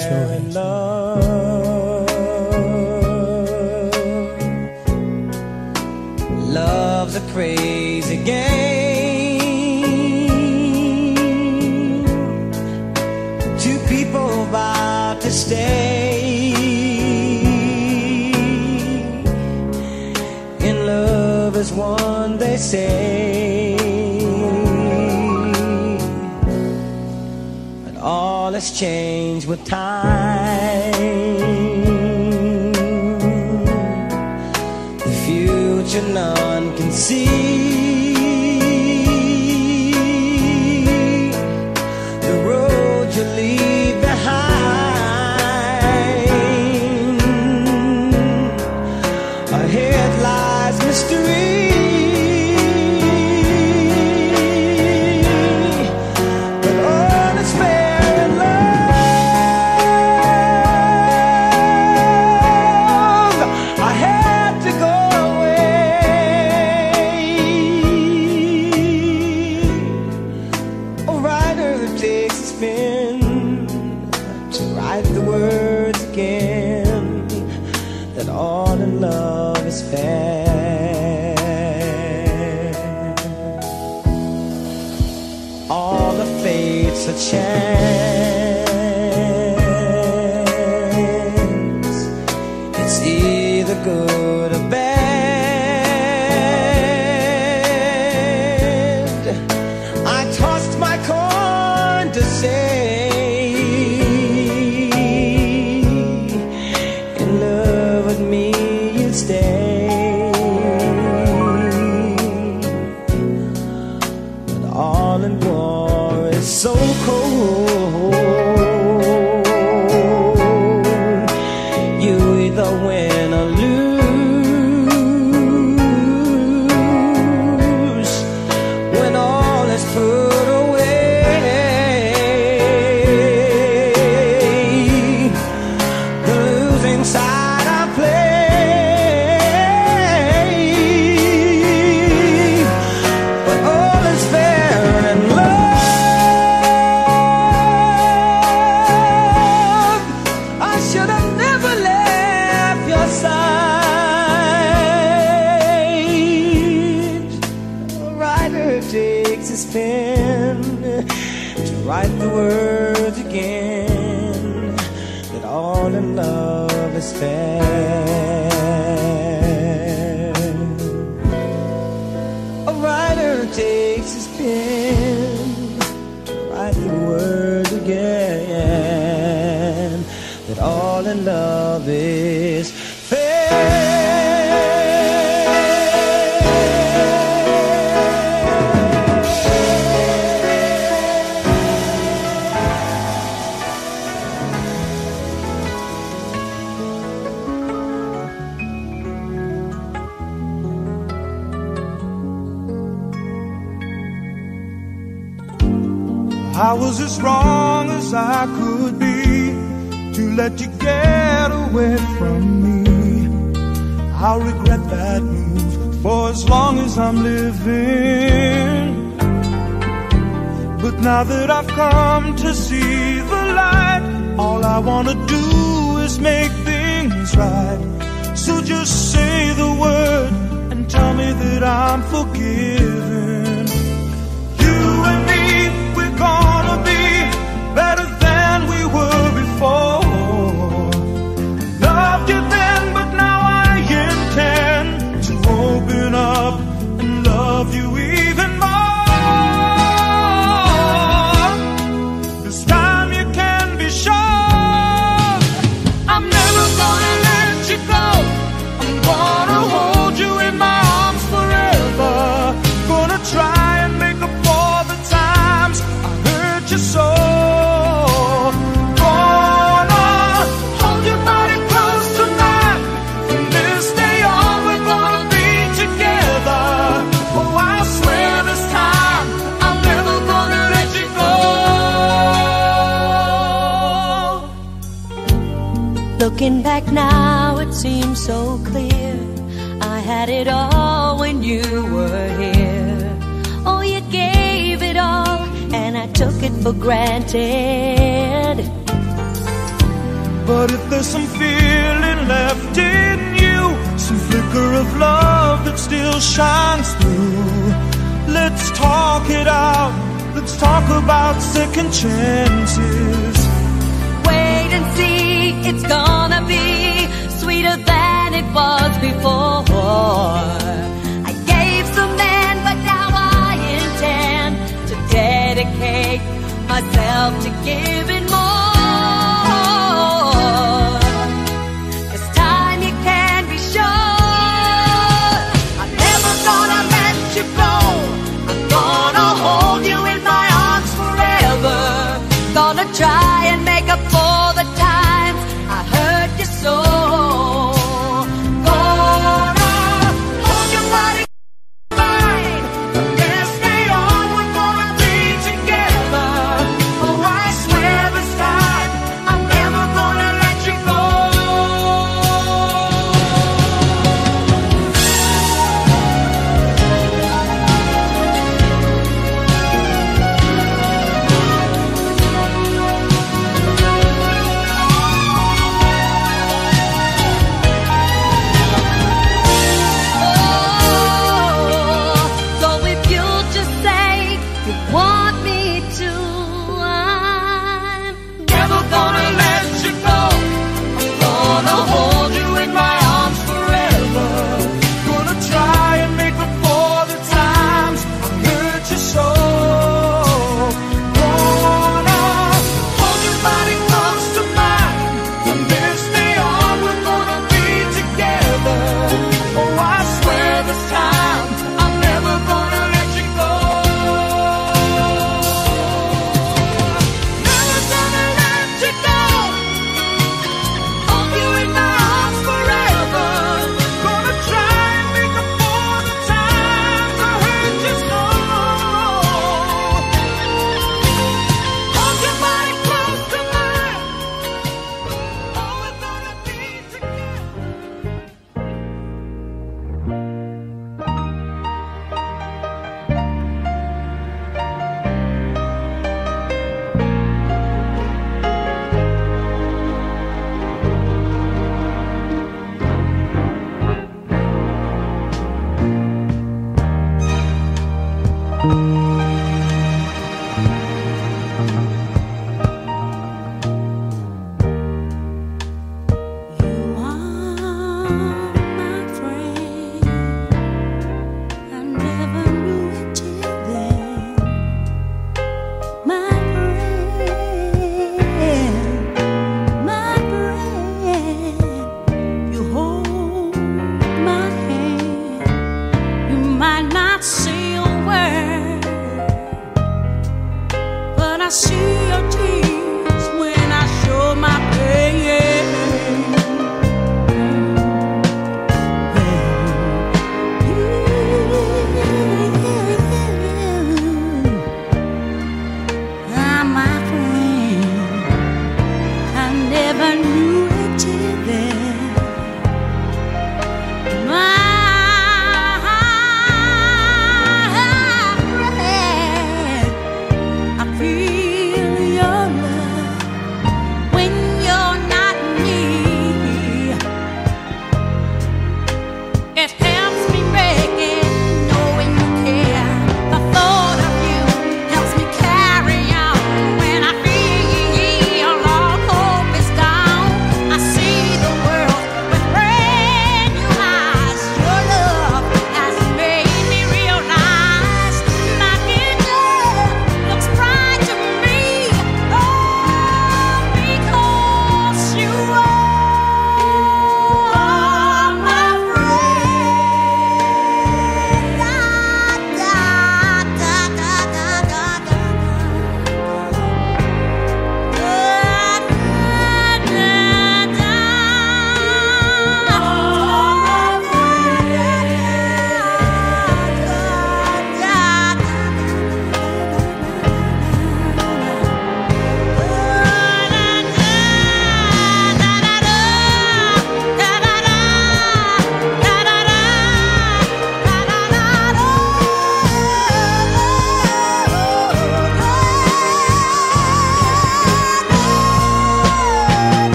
[35.84, 37.83] future none can see.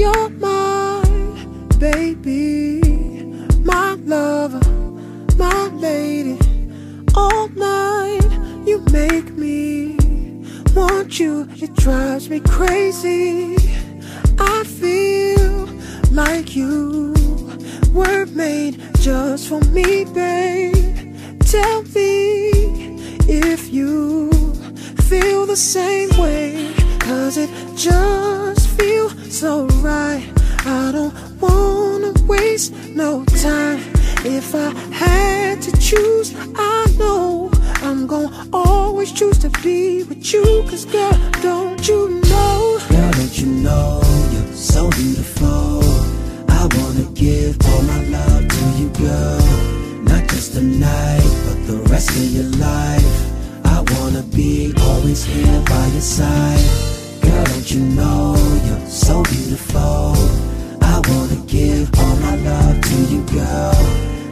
[0.00, 1.02] You're my
[1.78, 2.80] baby,
[3.62, 4.64] my lover,
[5.36, 6.38] my lady.
[7.14, 8.24] All night
[8.66, 9.96] you make me
[10.74, 11.46] want you.
[11.56, 13.56] It drives me crazy.
[14.38, 15.66] I feel
[16.12, 17.12] like you
[17.92, 21.14] were made just for me, babe.
[21.40, 22.96] Tell me
[23.28, 24.32] if you
[25.10, 28.59] feel the same way, cause it just
[29.30, 30.26] feels so right.
[30.66, 33.80] I don't wanna waste no time.
[34.24, 37.50] If I had to choose, I know
[37.82, 40.44] I'm gonna always choose to be with you.
[40.68, 42.78] Cause girl, don't you know?
[42.88, 44.00] Girl, don't you know
[44.32, 45.82] you're so beautiful?
[46.48, 49.40] I wanna give all my love to you, girl.
[50.02, 53.30] Not just tonight, but the rest of your life.
[53.64, 56.64] I wanna be always here by your side.
[57.22, 58.49] Girl, don't you know
[58.90, 60.14] so beautiful?
[60.82, 63.74] I wanna give all my love to you, girl.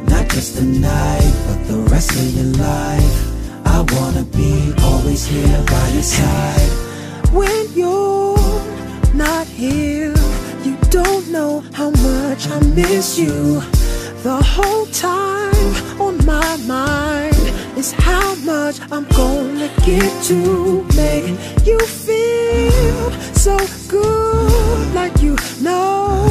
[0.09, 3.19] Not just tonight, but the rest of your life.
[3.65, 6.71] I wanna be always here by your side.
[7.33, 8.37] When you're
[9.15, 10.15] not here,
[10.65, 13.63] you don't know how much I miss you.
[14.25, 17.38] The whole time on my mind
[17.79, 21.29] is how much I'm gonna get to make
[21.65, 26.29] you feel so good, like you know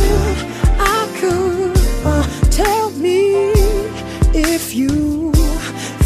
[0.78, 1.78] I could.
[2.06, 3.54] Uh, tell me
[4.34, 5.32] if you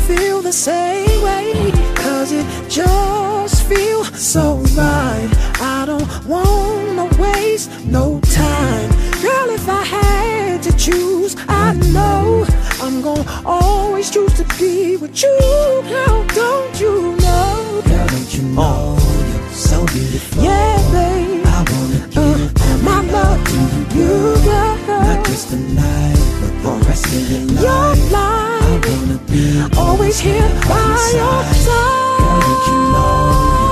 [0.07, 5.29] feel the same way, cause it just feels so right.
[5.59, 8.89] I don't wanna waste no time.
[9.23, 12.45] Girl, if I had to choose, I know
[12.83, 15.37] I'm gonna always choose to be with you.
[15.85, 17.81] Now, don't you know?
[17.85, 20.43] Girl, don't you know you're so beautiful?
[20.43, 21.45] Yeah, babe.
[21.45, 24.77] I wanna give uh, all my love to you, You, girl.
[24.87, 27.61] Not just tonight, but the rest of your life.
[27.61, 32.17] Your I life, wanna be always here by your side.
[32.17, 33.13] Girl, don't you know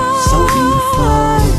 [0.06, 1.50] you're so beautiful?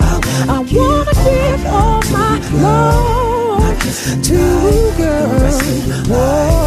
[0.00, 2.32] I wanna, I wanna give all my
[2.64, 3.76] love
[4.22, 6.63] to you, girl.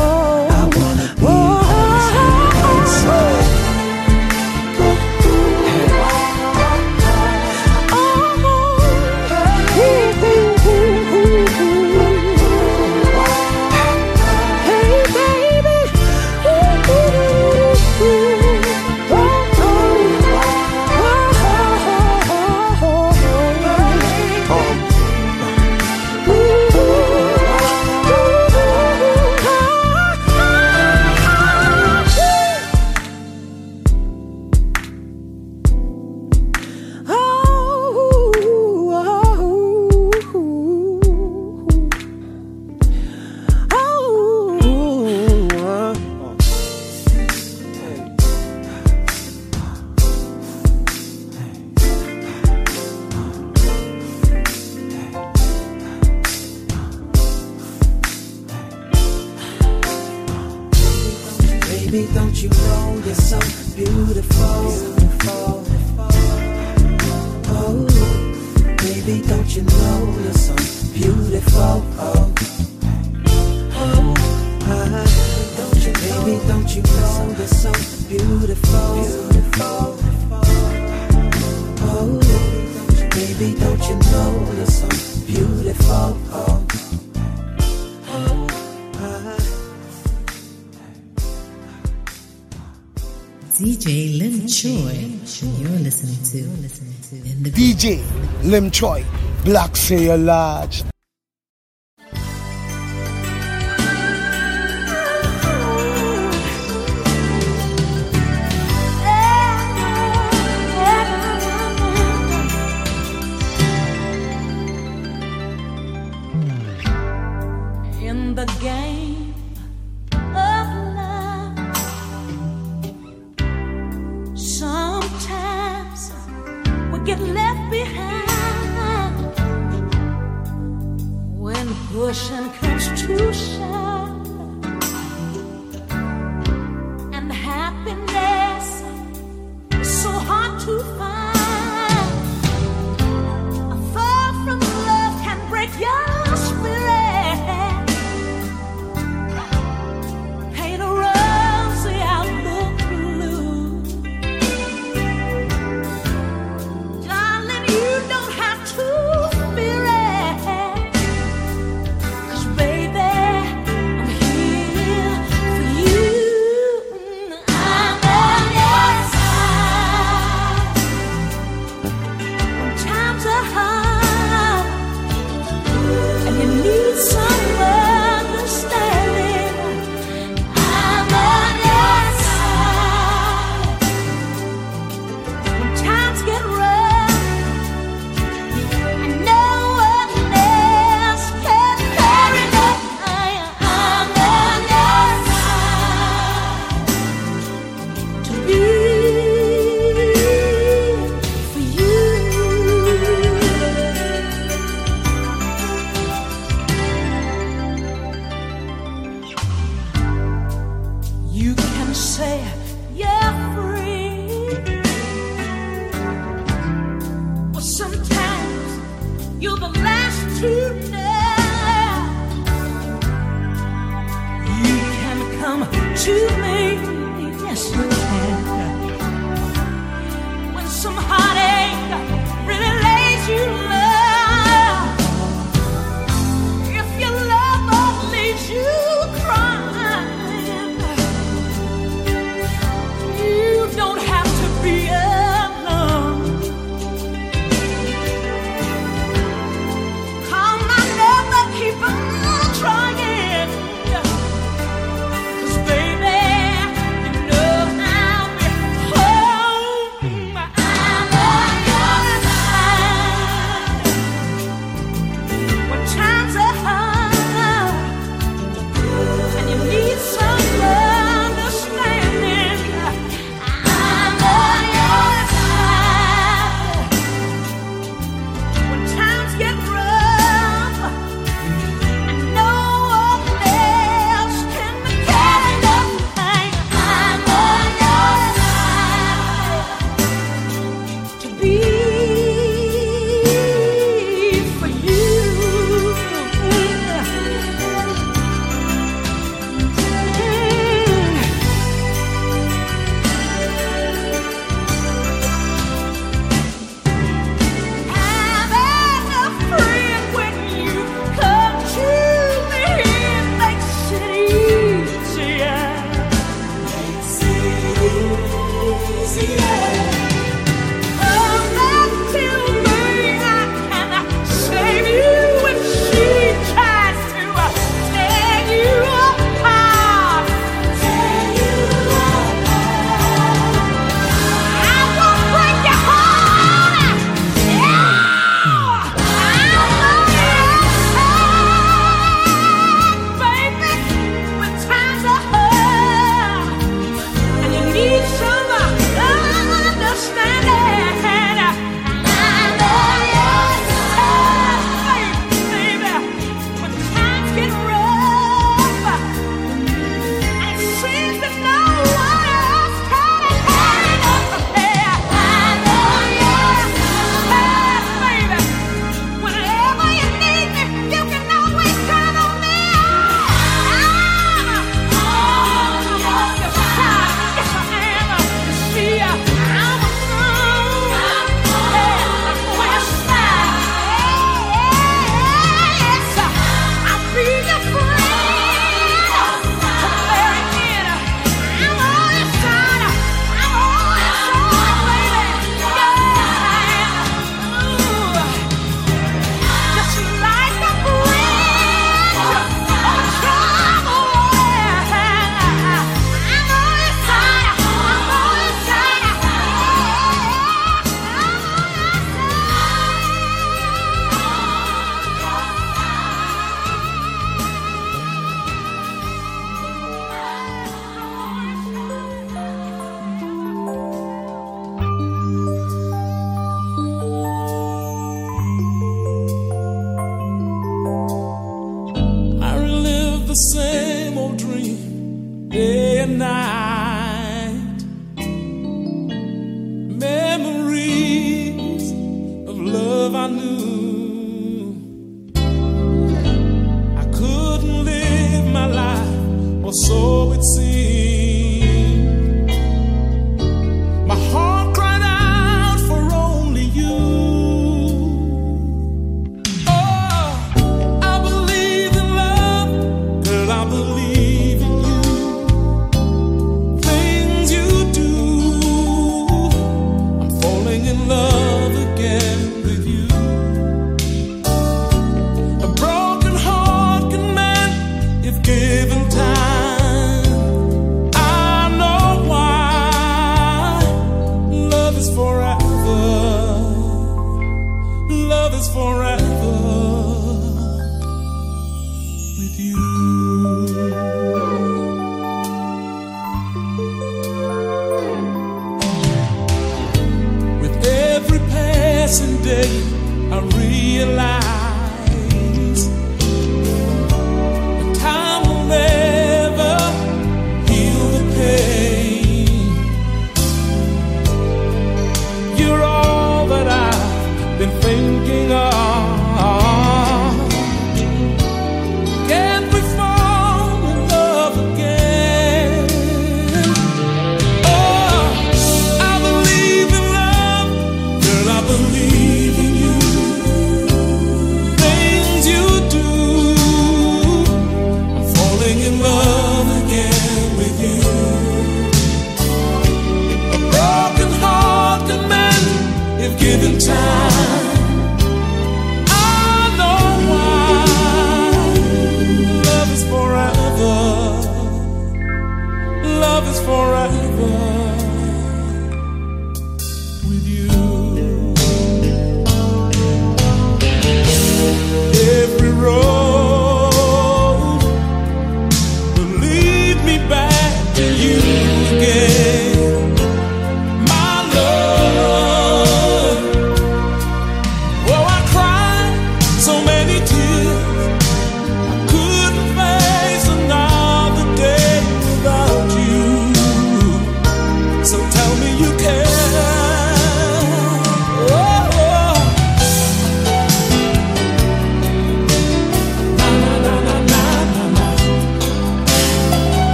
[98.78, 99.04] Choi,
[99.44, 100.87] Black Sailor Lodge.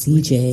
[0.00, 0.49] DJ